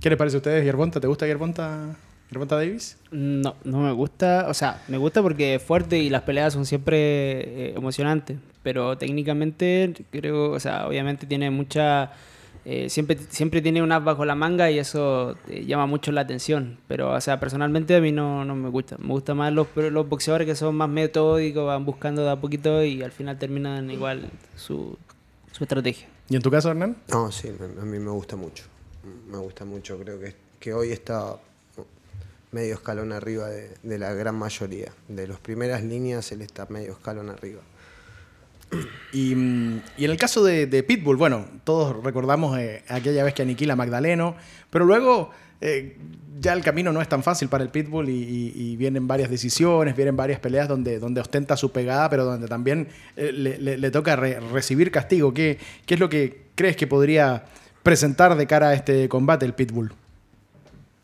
[0.00, 1.00] ¿Qué les parece a ustedes, Yerbonta?
[1.00, 1.96] ¿Te gusta Yerbonta,
[2.30, 2.98] Yerbonta Davis?
[3.10, 4.46] No, no me gusta.
[4.48, 8.36] O sea, me gusta porque es fuerte y las peleas son siempre eh, emocionantes.
[8.62, 12.12] Pero técnicamente, creo, o sea, obviamente tiene mucha.
[12.66, 16.20] Eh, siempre, siempre tiene un as bajo la manga y eso eh, llama mucho la
[16.20, 16.78] atención.
[16.88, 18.96] Pero, o sea, personalmente a mí no, no me gusta.
[18.98, 22.84] Me gustan más los, los boxeadores que son más metódicos, van buscando de a poquito
[22.84, 24.98] y al final terminan igual su,
[25.52, 26.06] su estrategia.
[26.28, 26.96] ¿Y en tu caso, Hernán?
[27.08, 28.64] No, sí, a mí me gusta mucho
[29.28, 29.98] me gusta mucho.
[29.98, 31.36] Creo que, que hoy está
[32.52, 34.92] medio escalón arriba de, la gran mayoría.
[35.08, 37.60] De las primeras líneas, él está medio escalón arriba.
[39.12, 39.32] Y,
[39.96, 43.76] y en el caso de, Pitbull, bueno, todos recordamos eh, aquella vez que aniquila a
[43.76, 44.36] Magdaleno,
[44.70, 45.30] pero luego
[45.60, 45.96] eh,
[46.40, 50.16] ya el camino no es tan fácil para el Pitbull y, vienen varias decisiones, vienen
[50.16, 54.90] varias peleas donde, donde ostenta su pegada, pero donde también eh, le, toca re, recibir
[54.90, 55.32] castigo.
[55.32, 57.44] ¿Qué, ¿Qué es lo que crees que podría
[57.86, 59.92] presentar de cara a este combate el Pitbull?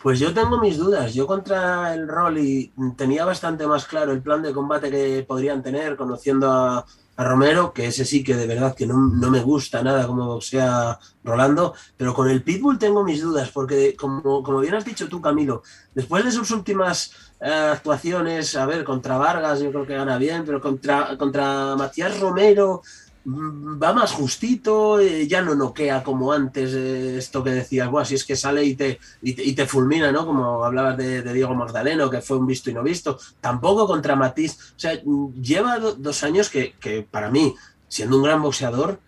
[0.02, 1.14] Pues yo tengo mis dudas.
[1.14, 5.94] Yo contra el Rolly tenía bastante más claro el plan de combate que podrían tener,
[5.94, 6.84] conociendo a,
[7.16, 10.98] Romero, que ese sí que de verdad que no, no, me gusta nada como boxea
[11.22, 15.20] Rolando, pero con el Pitbull tengo mis dudas, porque como, como bien has dicho tú,
[15.20, 15.62] Camilo,
[15.94, 20.44] después de sus últimas eh, actuaciones, a ver, contra Vargas yo creo que gana bien,
[20.44, 22.82] pero contra, contra Matías Romero
[23.24, 28.16] va más justito, eh, ya no noquea como antes eh, esto que decías, bueno, si
[28.16, 30.26] es que sale y te, y te, fulmina, ¿no?
[30.26, 34.16] Como hablabas de, de, Diego Magdaleno, que fue un visto y no visto, tampoco contra
[34.16, 35.00] Matiz, o sea,
[35.40, 37.54] lleva do, dos años que, que, para mí,
[37.88, 38.98] siendo un gran boxeador,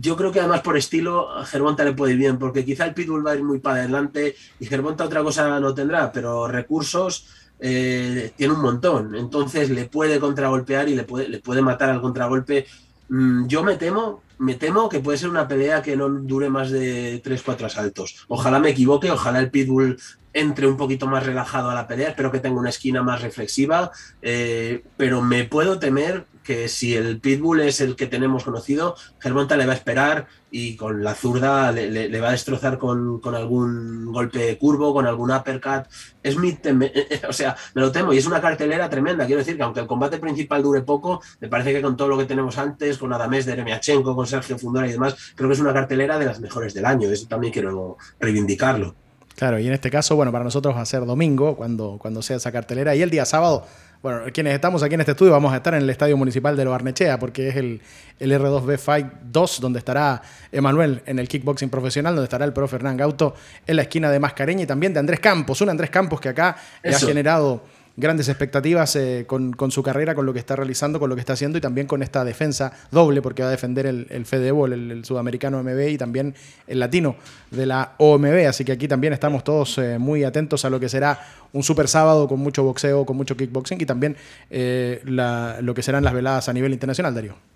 [0.00, 2.94] yo creo que además por estilo a Germonta le puede ir bien, porque quizá el
[2.94, 7.26] Pitbull va a ir muy para adelante y Germonta otra cosa no tendrá, pero recursos
[7.58, 9.14] eh, tiene un montón.
[9.14, 12.66] Entonces le puede contragolpear y le puede, le puede matar al contragolpe.
[13.08, 16.70] Mm, yo me temo, me temo que puede ser una pelea que no dure más
[16.70, 18.24] de 3-4 asaltos.
[18.28, 19.98] Ojalá me equivoque, ojalá el Pitbull
[20.36, 23.90] entre un poquito más relajado a la pelea, espero que tenga una esquina más reflexiva,
[24.20, 29.56] eh, pero me puedo temer que si el Pitbull es el que tenemos conocido, Germonta
[29.56, 34.56] le va a esperar y con la zurda le, va a destrozar con, algún golpe
[34.58, 35.86] curvo, con algún uppercut.
[36.22, 36.56] Es mi
[37.28, 39.26] o sea, me lo temo y es una cartelera tremenda.
[39.26, 42.18] Quiero decir que aunque el combate principal dure poco, me parece que con todo lo
[42.18, 45.60] que tenemos antes, con Adames de Remiachenko, con Sergio Fundora y demás, creo que es
[45.60, 47.10] una cartelera de las mejores del año.
[47.10, 49.05] Eso también quiero reivindicarlo.
[49.36, 52.36] Claro, y en este caso, bueno, para nosotros va a ser domingo cuando, cuando sea
[52.36, 52.96] esa cartelera.
[52.96, 53.66] Y el día sábado
[54.02, 56.64] bueno, quienes estamos aquí en este estudio vamos a estar en el Estadio Municipal de
[56.64, 57.80] Lo Barnechea, porque es el,
[58.20, 60.22] el R2B Fight 2, donde estará
[60.52, 63.34] Emanuel en el kickboxing profesional, donde estará el profe Hernán Gauto
[63.66, 66.56] en la esquina de Mascareña y también de Andrés Campos, un Andrés Campos que acá
[66.84, 67.64] ha generado
[67.96, 71.32] grandes expectativas eh, con, su carrera, con lo que está realizando, con lo que está
[71.32, 75.04] haciendo y también con esta defensa doble, porque va a defender el, el Fedebol, el,
[75.04, 76.34] sudamericano MB y también
[76.66, 77.16] el latino
[77.50, 78.46] de la OMB.
[78.48, 81.18] Así que aquí también estamos todos eh, muy atentos a lo que será
[81.52, 84.16] un super sábado con mucho boxeo, con mucho kickboxing y también
[84.50, 87.55] eh, lo que serán las veladas a nivel internacional, Darío.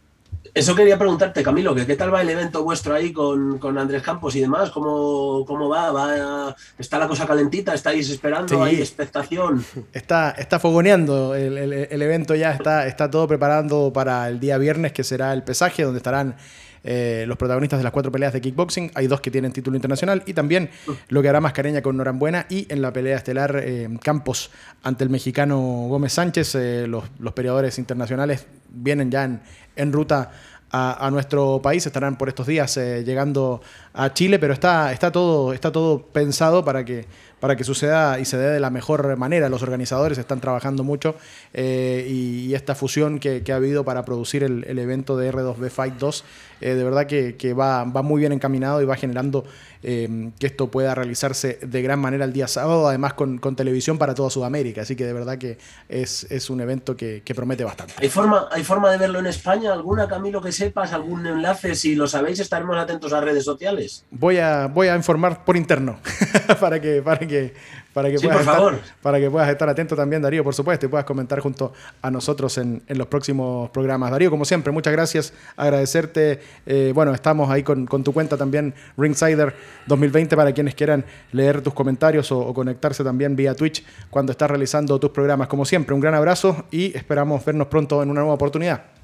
[0.53, 4.35] Eso quería preguntarte, Camilo, que qué tal va el evento vuestro ahí con, Andrés Campos
[4.37, 5.93] y demás, ¿Cómo, cómo va?
[5.93, 6.57] va?
[6.79, 7.73] ¿Está la cosa calentita?
[7.73, 8.63] ¿Estáis esperando?
[8.63, 9.65] ¿Hay expectación?
[9.93, 15.05] Está, está fogoneando, el, evento ya está, está todo preparando para el día viernes, que
[15.05, 16.37] será el pesaje, donde estarán
[16.83, 18.91] eh, los protagonistas de las cuatro peleas de kickboxing.
[18.95, 20.71] Hay dos que tienen título internacional y también
[21.09, 24.51] lo que hará Mascareña con Norambuena y en la pelea estelar eh, Campos
[24.83, 26.55] ante el mexicano Gómez Sánchez.
[26.55, 29.41] Eh, los, los peleadores internacionales vienen ya en,
[29.77, 30.31] en ruta
[30.73, 33.61] a, nuestro país, estarán por estos días eh, llegando
[33.93, 37.07] a Chile, pero está, está, todo, está todo pensado para que,
[37.41, 39.49] para que suceda y se dé de la mejor manera.
[39.49, 41.17] Los organizadores están trabajando mucho
[41.55, 46.25] eh, y, esta fusión que, ha habido para producir el, evento de R2B Fight 2
[46.61, 49.45] eh, de verdad que, va, va, muy bien encaminado y va generando
[49.83, 54.15] eh, que esto pueda realizarse de gran manera el día sábado, además con, televisión para
[54.15, 54.83] toda Sudamérica.
[54.83, 55.57] Así que de verdad que
[55.89, 57.95] es, un evento que, promete bastante.
[57.97, 59.73] ¿Hay forma, ¿Hay forma de verlo en España?
[59.73, 60.93] ¿Alguna, Camilo, que sepas?
[60.93, 61.75] ¿Algún enlace?
[61.75, 63.80] Si lo sabéis, estaremos atentos a redes sociales.
[64.11, 65.99] Voy a, voy a informar por interno
[66.61, 67.55] para que, para que
[67.93, 71.05] para que, puedas estar, para que puedas estar atento también, Darío, por supuesto, y puedas
[71.05, 74.13] comentar junto a nosotros en, los próximos programas.
[74.13, 76.41] Darío, como siempre, muchas gracias, agradecerte.
[76.67, 79.55] Eh, bueno, estamos ahí con, tu cuenta también, Ringsider
[79.87, 85.01] 2020, para quienes quieran leer tus comentarios o, conectarse también vía Twitch cuando estás realizando
[85.01, 85.49] tus programas.
[85.49, 89.00] Como siempre, un gran abrazo y esperamos vernos pronto en una nueva oportunidad.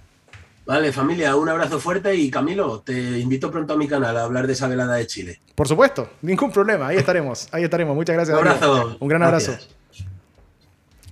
[0.66, 4.48] Vale, familia, un abrazo fuerte y Camilo, te invito pronto a mi canal a hablar
[4.48, 5.40] de esa velada de Chile.
[5.54, 7.94] Por supuesto, ningún problema, ahí estaremos, ahí estaremos.
[7.94, 8.36] Muchas gracias.
[8.36, 8.96] Un abrazo.
[8.98, 9.56] Un gran abrazo.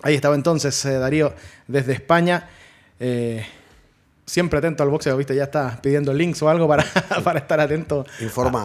[0.02, 1.32] Ahí estaba entonces eh, Darío
[1.68, 2.48] desde España.
[2.98, 3.46] Eh,
[4.26, 5.34] siempre atento al boxeo, ¿viste?
[5.34, 6.84] Ya está pidiendo links o algo para,
[7.24, 8.06] para estar atento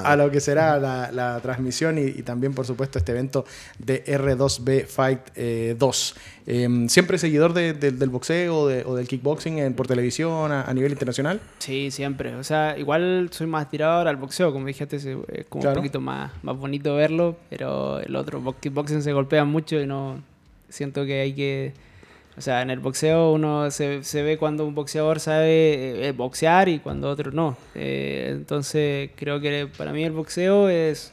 [0.04, 3.46] a, lo que será la, transmisión y, también, por supuesto, este evento
[3.78, 5.20] de R2B Fight
[5.78, 6.16] 2.
[6.46, 11.40] Eh, em, ¿Siempre seguidor del boxeo o del kickboxing en, por televisión a, nivel internacional?
[11.60, 12.36] Sí, siempre.
[12.36, 16.32] O sea, igual soy más tirador al boxeo, como dijiste, es como un poquito más,
[16.44, 20.22] más bonito verlo, pero el otro, kickboxing se golpea mucho y no
[20.70, 21.74] siento que hay que
[22.40, 26.70] o sea, en el boxeo uno se, se ve cuando un boxeador sabe eh, boxear
[26.70, 27.58] y cuando otro no.
[27.76, 31.12] Eh, entonces creo que para mí el boxeo es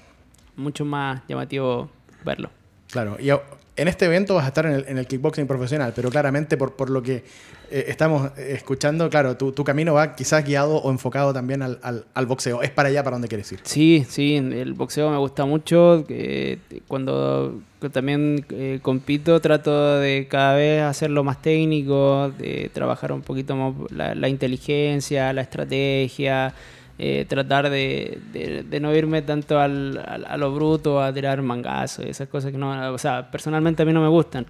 [0.55, 1.91] mucho más llamativo
[2.25, 2.49] verlo.
[2.93, 6.11] Claro, y en este evento vas a estar en el, en el kickboxing profesional, pero
[6.11, 7.25] claramente por, por lo que
[7.71, 12.27] eh, estamos escuchando, claro, tu, tu, camino va quizás guiado o enfocado también al, al,
[12.27, 12.63] boxeo.
[12.63, 13.61] ¿Es para allá para donde quieres ir?
[13.65, 16.05] Sí, sí, el boxeo me gusta mucho.
[16.87, 17.61] cuando
[17.93, 23.75] también eh, compito trato de cada vez hacerlo más técnico, de trabajar un poquito más
[23.91, 26.55] la, inteligencia, la estrategia.
[26.99, 32.27] Eh, tratar de, de, no irme tanto al, a lo bruto, a tirar mangazos, esas
[32.27, 34.47] cosas que no, o sea, personalmente a mí no me gustan.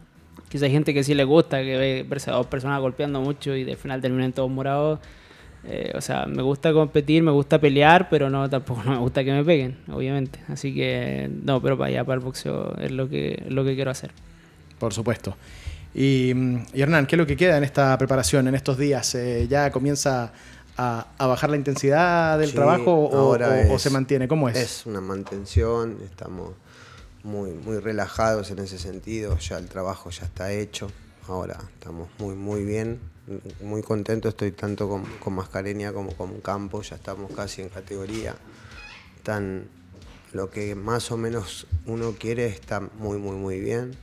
[0.57, 3.55] Quizá hay gente que sí le gusta, que ve verse a dos personas golpeando mucho
[3.55, 5.01] y de final terminan todos morados.
[5.65, 9.23] Eh, o sea, me gusta competir, me gusta pelear, pero no tampoco no me gusta
[9.23, 10.39] que me peguen, obviamente.
[10.49, 13.91] Así que no, pero para allá, para el boxeo es lo que, lo que quiero
[13.91, 14.13] hacer.
[14.79, 15.37] Por supuesto.
[15.95, 16.31] Y,
[16.73, 19.15] Hernán, ¿qué es lo que queda en esta preparación, en estos días?
[19.15, 20.33] Eh, ¿Ya comienza
[20.79, 24.27] a, bajar la intensidad del trabajo o, se mantiene?
[24.27, 24.57] ¿Cómo es?
[24.57, 26.55] Es una mantención, estamos
[27.27, 30.91] muy, muy relajados en ese sentido, ya el trabajo ya está hecho,
[31.29, 33.01] ahora estamos muy, muy bien,
[33.61, 38.37] muy contentos, estoy tanto con, con Mascareña como con Campo, ya estamos casi en categoría,
[39.25, 39.65] tan,
[40.33, 43.97] lo que más o menos uno quiere está muy, muy, muy bien.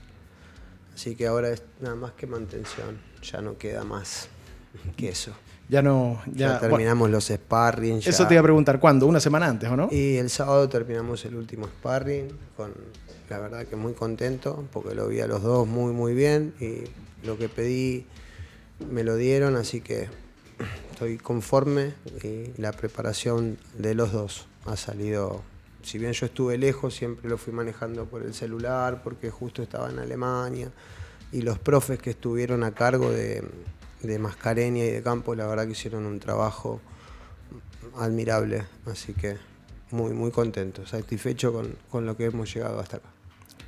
[0.94, 4.28] Así que ahora es nada más que mantención, ya no queda más
[4.98, 5.32] que eso.
[5.70, 6.22] Ya no.
[6.28, 8.00] Ya, Ya, terminamos los sparring.
[8.06, 9.08] eso te iba a preguntar, ¿cuándo?
[9.08, 9.88] ¿Una semana antes o no?
[9.92, 12.74] Y el sábado terminamos el último sparring, con
[13.34, 16.84] la verdad que muy contento, porque lo vi a los dos muy muy bien y
[17.26, 18.06] lo que pedí
[18.92, 20.08] me lo dieron, así que
[20.92, 25.42] estoy conforme y la preparación de los dos ha salido,
[25.82, 29.90] si bien yo estuve lejos, siempre lo fui manejando por el celular, porque justo estaba
[29.90, 30.72] en Alemania,
[31.32, 33.44] y los profes que estuvieron a cargo de,
[34.04, 36.82] de Mascareña y de Campo, la verdad que hicieron un trabajo
[37.98, 39.38] admirable, así que
[39.90, 43.10] muy, muy contento, satisfecho con, con lo que hemos llegado hasta acá.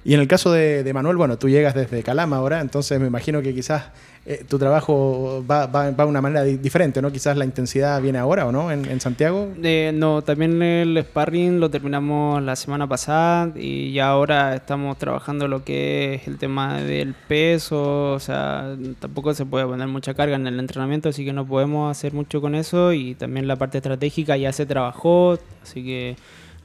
[0.04, 3.42] Y en el caso de, Manuel, bueno, tú llegas desde Calama ahora, entonces me imagino
[3.42, 3.86] que quizás
[4.28, 7.12] eh, tu trabajo va, va- va de una manera di- diferente, ¿no?
[7.12, 9.50] Quizás la intensidad viene ahora o no en, en Santiago.
[9.64, 15.48] Eh, no, también el sparring lo terminamos la semana pasada y ya ahora estamos trabajando
[15.48, 20.36] lo que es el tema del peso, o sea, tampoco se puede poner mucha carga
[20.36, 23.80] en el entrenamiento, así que no podemos hacer mucho con eso y también la parte
[23.80, 26.16] estratégica ya se trabajó, así que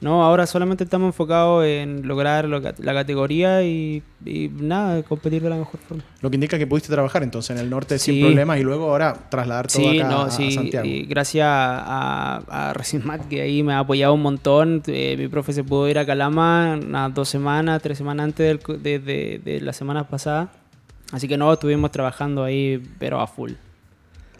[0.01, 5.49] no, ahora solamente estamos enfocados en lograr lo la categoría y, y nada, competir de
[5.49, 6.03] la mejor forma.
[6.21, 9.13] Lo que indica que pudiste trabajar entonces en el norte sin problemas y luego ahora
[9.29, 10.85] trasladar todo Sí, acá no, a- a sí, Santiago.
[10.87, 14.81] y gracias a, a Resinmat, que ahí me ha apoyado un montón.
[14.87, 18.81] Eh, mi profe se pudo ir a Calama unas dos semanas, tres semanas antes del
[18.83, 20.49] de, de, de las semanas pasadas.
[21.11, 23.51] Así que no, estuvimos trabajando ahí, pero a full.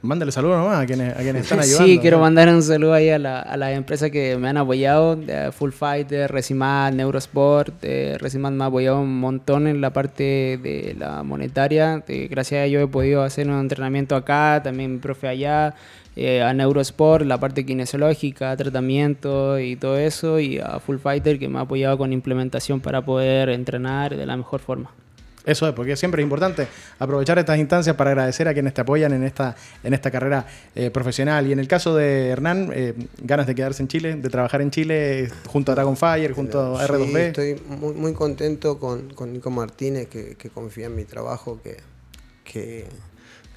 [0.04, 1.86] Mándale saludos nomás a quienes, a quienes están ayudando.
[1.86, 2.24] Sí, quiero ¿no?
[2.24, 5.16] mandar un saludo ahí a, la- a las empresas que me han apoyado,
[5.52, 7.76] Full Fighter, Resimat, Neurosport.
[7.84, 12.04] Eh, Resimat me ha apoyado un montón en la parte de la monetaria.
[12.08, 15.76] Eh, gracias a ellos he podido hacer un entrenamiento acá, también mi profe allá.
[16.16, 20.40] eh, a Neurosport, la parte kinesiológica, tratamiento y todo eso.
[20.40, 24.36] Y a Full Fighter que me ha apoyado con implementación para poder entrenar de la
[24.36, 24.90] mejor forma.
[25.46, 26.68] Eso es, porque siempre es importante
[27.00, 30.92] aprovechar estas instancias para agradecer a quienes te apoyan en esta, en esta carrera eh,
[30.92, 31.48] profesional.
[31.48, 34.70] Y en el caso de Hernán, eh, ganas de quedarse en Chile, de trabajar en
[34.72, 37.18] Chile junto a Dragonfire, junto a Sí, R2B.
[37.18, 41.78] estoy muy, muy contento con, con Nico Martínez, que, que confía en mi trabajo, que,
[42.44, 42.86] que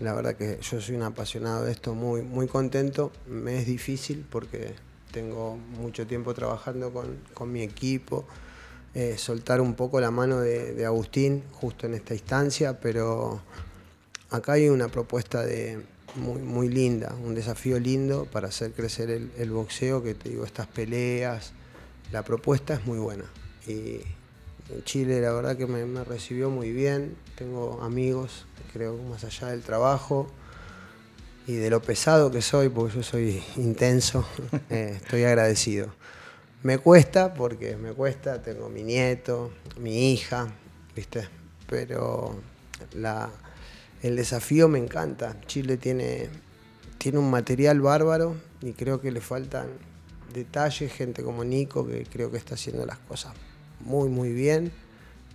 [0.01, 3.13] la verdad que yo soy un apasionado de esto, muy, muy contento.
[3.29, 4.73] Me es difícil porque
[5.13, 8.27] tengo mucho tiempo trabajando con, con mi equipo,
[8.95, 13.41] eh, soltar un poco la mano de, Agustín justo en esta instancia, pero
[14.31, 15.85] acá hay una propuesta de
[16.15, 20.69] muy, muy linda, un desafío lindo para hacer crecer el, boxeo, que te digo, estas
[20.69, 21.53] peleas,
[22.13, 23.25] la propuesta es muy buena.
[23.67, 24.01] Y
[24.85, 29.63] Chile la verdad que me, me recibió muy bien, tengo amigos, creo, más allá del
[29.63, 30.29] trabajo
[31.47, 34.27] y de lo pesado que soy, porque yo soy intenso,
[34.71, 35.89] eh, estoy agradecido.
[36.65, 40.49] Me cuesta, porque me cuesta, tengo mi nieto, mi hija,
[40.97, 41.29] ¿viste?
[41.69, 42.41] Pero
[44.03, 45.39] el desafío me encanta.
[45.47, 46.31] Chile tiene,
[46.97, 49.67] tiene un material bárbaro y creo que le faltan
[50.33, 53.35] detalles, gente como Nico, que creo que está haciendo las cosas
[53.81, 54.73] muy, muy bien.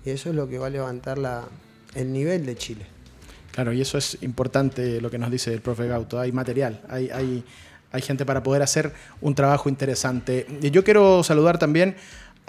[0.04, 1.20] Y eso es lo que va a levantar
[1.94, 2.88] el nivel de Chile.
[3.52, 6.20] Claro, y eso es importante lo que nos dice el profe Gauto.
[6.20, 7.44] Hay material, hay,
[7.92, 10.46] hay gente para poder hacer un trabajo interesante.
[10.62, 11.96] Yo quiero saludar también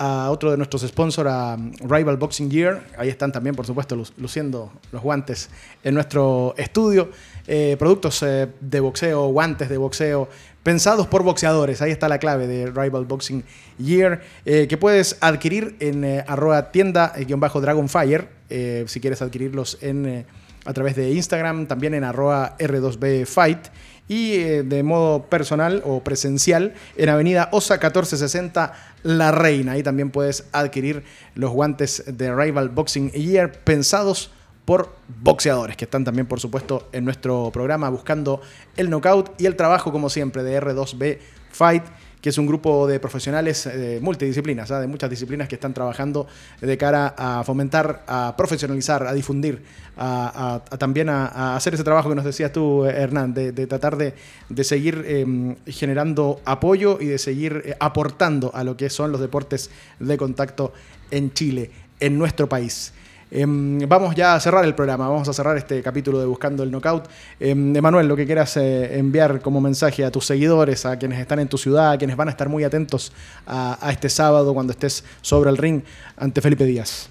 [0.03, 2.83] a otro de nuestros sponsors, a Rival Boxing Gear.
[2.97, 5.51] Ahí están también, por supuesto, lu- luciendo los guantes
[5.85, 7.11] en nuestro estudio.
[7.47, 10.27] Eh, productos eh, de boxeo, guantes de boxeo,
[10.63, 11.83] pensados por boxeadores.
[11.83, 13.45] Ahí está la clave de Rival Boxing
[13.83, 19.77] Gear, eh, que puedes adquirir en arroba tienda guion bajo Dragonfire, eh, si quieres adquirirlos
[19.83, 20.25] en...
[20.65, 23.69] a través de Instagram, también en arroba R2B Fight
[24.11, 28.73] y eh, de modo personal o presencial en Avenida Osa 1460
[29.05, 29.73] La Reina.
[29.73, 31.05] Ahí también puedes adquirir
[31.37, 34.33] los guantes de Rival Boxing Year pensados
[34.65, 38.41] por boxeadores que están también, por supuesto, en nuestro programa buscando
[38.77, 41.19] el knockout y el trabajo, como siempre, de R2B
[41.53, 41.85] Fight
[42.21, 44.81] que es un grupo de profesionales eh, multidisciplinas, ¿ah?
[44.81, 46.27] de muchas disciplinas que están trabajando
[46.61, 49.63] de cara a fomentar, a profesionalizar, a difundir,
[49.97, 53.97] a, también a, hacer ese trabajo que nos decías tú, eh, Hernán, de, de tratar
[53.97, 54.15] de,
[54.49, 59.21] de seguir eh, generando apoyo y de seguir eh, aportando a lo que son los
[59.21, 60.73] deportes de contacto
[61.11, 62.93] en Chile, en nuestro país.
[63.31, 66.71] Em, vamos ya a cerrar el programa, vamos a cerrar este capítulo de Buscando el
[66.71, 67.09] Knockout.
[67.39, 71.39] Em, Emanuel, lo que quieras eh, enviar como mensaje a tus seguidores, a quienes están
[71.39, 73.13] en tu ciudad, a quienes van a estar muy atentos
[73.47, 75.83] a, a este sábado cuando estés sobre el ring
[76.17, 77.11] ante Felipe Díaz.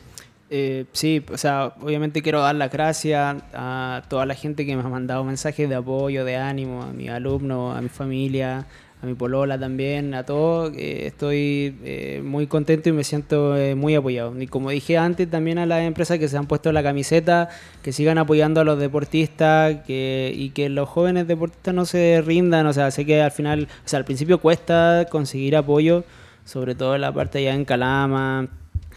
[0.51, 4.81] Eh, sí, o sea, obviamente quiero dar las gracias a toda la gente que me
[4.81, 8.65] ha mandado mensajes de apoyo, de ánimo, a mis alumnos, a mi familia,
[9.01, 10.73] a mi polola también, a todos.
[10.75, 14.39] estoy eh, muy contento y me siento eh, muy apoyado.
[14.41, 17.49] Y como dije antes, también a las empresas que se han puesto la camiseta,
[17.81, 22.67] que sigan apoyando a los deportistas que, y que los jóvenes deportistas no se rindan.
[22.67, 26.03] O sea, sé que al final, o sea, al principio cuesta conseguir apoyo,
[26.43, 28.47] sobre todo en la parte allá en Calama.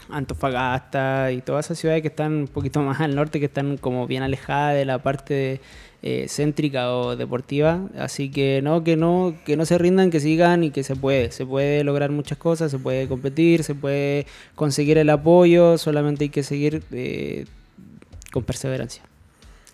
[0.09, 4.05] Antofagasta y todas esas ciudades que están un poquito más al norte, que están como
[4.05, 5.61] bien alejadas de la parte
[6.05, 7.87] eh, céntrica o deportiva.
[7.97, 11.31] Así que no, que no, que no se rindan, que sigan y que se puede.
[11.31, 16.29] Se puede lograr muchas cosas, se puede competir, se puede conseguir el apoyo, solamente hay
[16.29, 17.45] que seguir eh,
[18.33, 19.01] con perseverancia.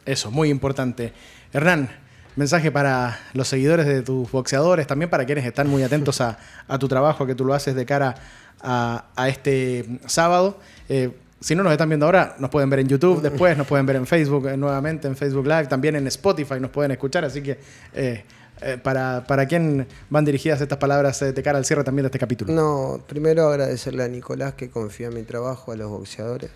[0.05, 1.13] Eso, muy importante.
[1.51, 1.89] Hernán,
[2.35, 6.37] mensaje para los seguidores de tus boxeadores, también para quienes están muy atentos a,
[6.79, 8.13] tu trabajo, que tú lo haces de cara
[8.61, 10.59] a, a este sábado.
[10.89, 11.09] Eh,
[11.41, 13.95] si no nos están viendo ahora, nos pueden ver en YouTube después, nos pueden ver
[13.95, 17.57] en Facebook eh, nuevamente, en Facebook Live, también en Spotify nos pueden escuchar, así que
[17.93, 18.23] eh,
[18.61, 22.19] eh, para, para quién van dirigidas estas palabras de cara al cierre también de este
[22.19, 22.51] capítulo.
[22.51, 26.51] No, primero agradecerle a Nicolás que confía en mi trabajo, a los boxeadores,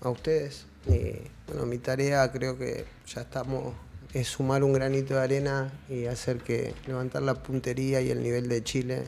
[0.00, 0.66] a ustedes.
[0.86, 1.16] Y
[1.46, 3.74] bueno, mi tarea creo que ya estamos,
[4.14, 8.48] es sumar un granito de arena y hacer que levantar la puntería y el nivel
[8.48, 9.02] de Chile.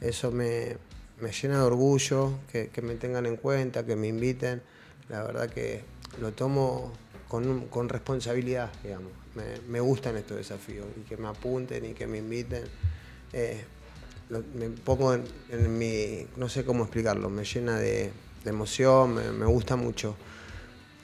[0.00, 0.76] Eso me,
[1.20, 4.62] me llena de orgullo, que, me tengan en cuenta, que me inviten.
[5.08, 5.82] La verdad que
[6.20, 6.92] lo tomo
[7.28, 9.12] con, responsabilidad, digamos.
[9.34, 12.64] Me, me gustan estos desafíos y que me apunten y que me inviten.
[13.32, 13.64] Eh,
[14.54, 18.10] me pongo en, mi, no sé cómo explicarlo, me llena de,
[18.42, 20.16] de emoción, me, me gusta mucho.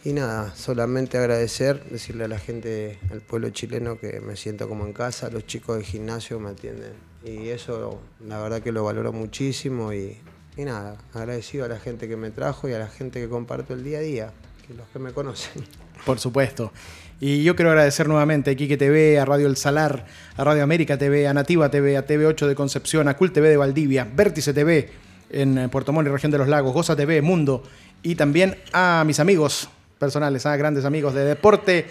[0.03, 4.87] Y nada, solamente agradecer, decirle a la gente, al pueblo chileno que me siento como
[4.87, 7.10] en casa, los chicos del gimnasio me atienden.
[7.25, 10.17] Y eso la verdad que lo valoro muchísimo y,
[10.57, 13.85] nada, agradecido a la gente que me trajo y a la gente que comparto el
[13.85, 14.33] día a día,
[14.67, 15.65] que los que me conocen.
[16.07, 16.73] Por supuesto.
[17.21, 20.07] Y yo quiero agradecer nuevamente a Quique TV, a Radio El Salar,
[20.37, 23.59] a Radio América TV, a Nativa TV, a TV8 de Concepción, a Cult TV de
[23.59, 24.89] Valdivia, Vértice TV
[25.29, 27.63] en Puerto Montt y Región de los Lagos, Goza TV, Mundo,
[28.03, 29.69] y también a mis amigos
[29.99, 31.87] personales, a grandes amigos de Deporte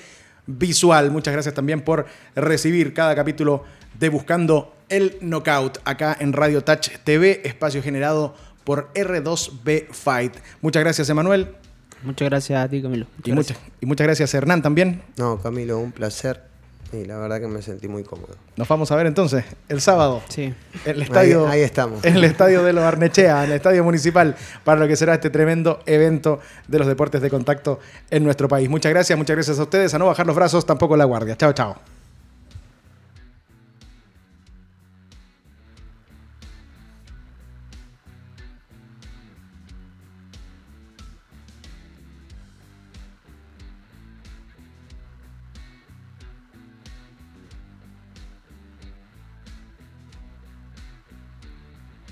[0.47, 1.11] Visual.
[1.11, 3.63] Muchas gracias también por recibir cada capítulo
[3.97, 10.35] de Buscando el Knockout acá en Radio Touch TV, espacio generado por R2B Fight.
[10.61, 11.47] Muchas gracias, Emanuel.
[12.03, 13.05] Muchas gracias a ti, Camilo.
[13.17, 15.01] Muchas Y muchas, y muchas gracias, Hernán, también.
[15.17, 16.41] No, Camilo, un placer
[16.91, 18.35] y la verdad que me sentí muy cómodo.
[18.55, 20.23] Nos vamos a ver entonces el sábado.
[20.29, 20.43] Sí.
[20.85, 22.03] En el estadio, Ahí- ahí estamos.
[22.03, 25.29] En el estadio de los Arnechea, en el estadio municipal, para lo que será este
[25.29, 27.79] tremendo evento de los deportes de contacto
[28.09, 28.69] en nuestro país.
[28.69, 29.93] Muchas gracias, muchas gracias a ustedes.
[29.93, 31.35] A no bajar los brazos, tampoco la guardia.
[31.35, 31.75] Chao, chao.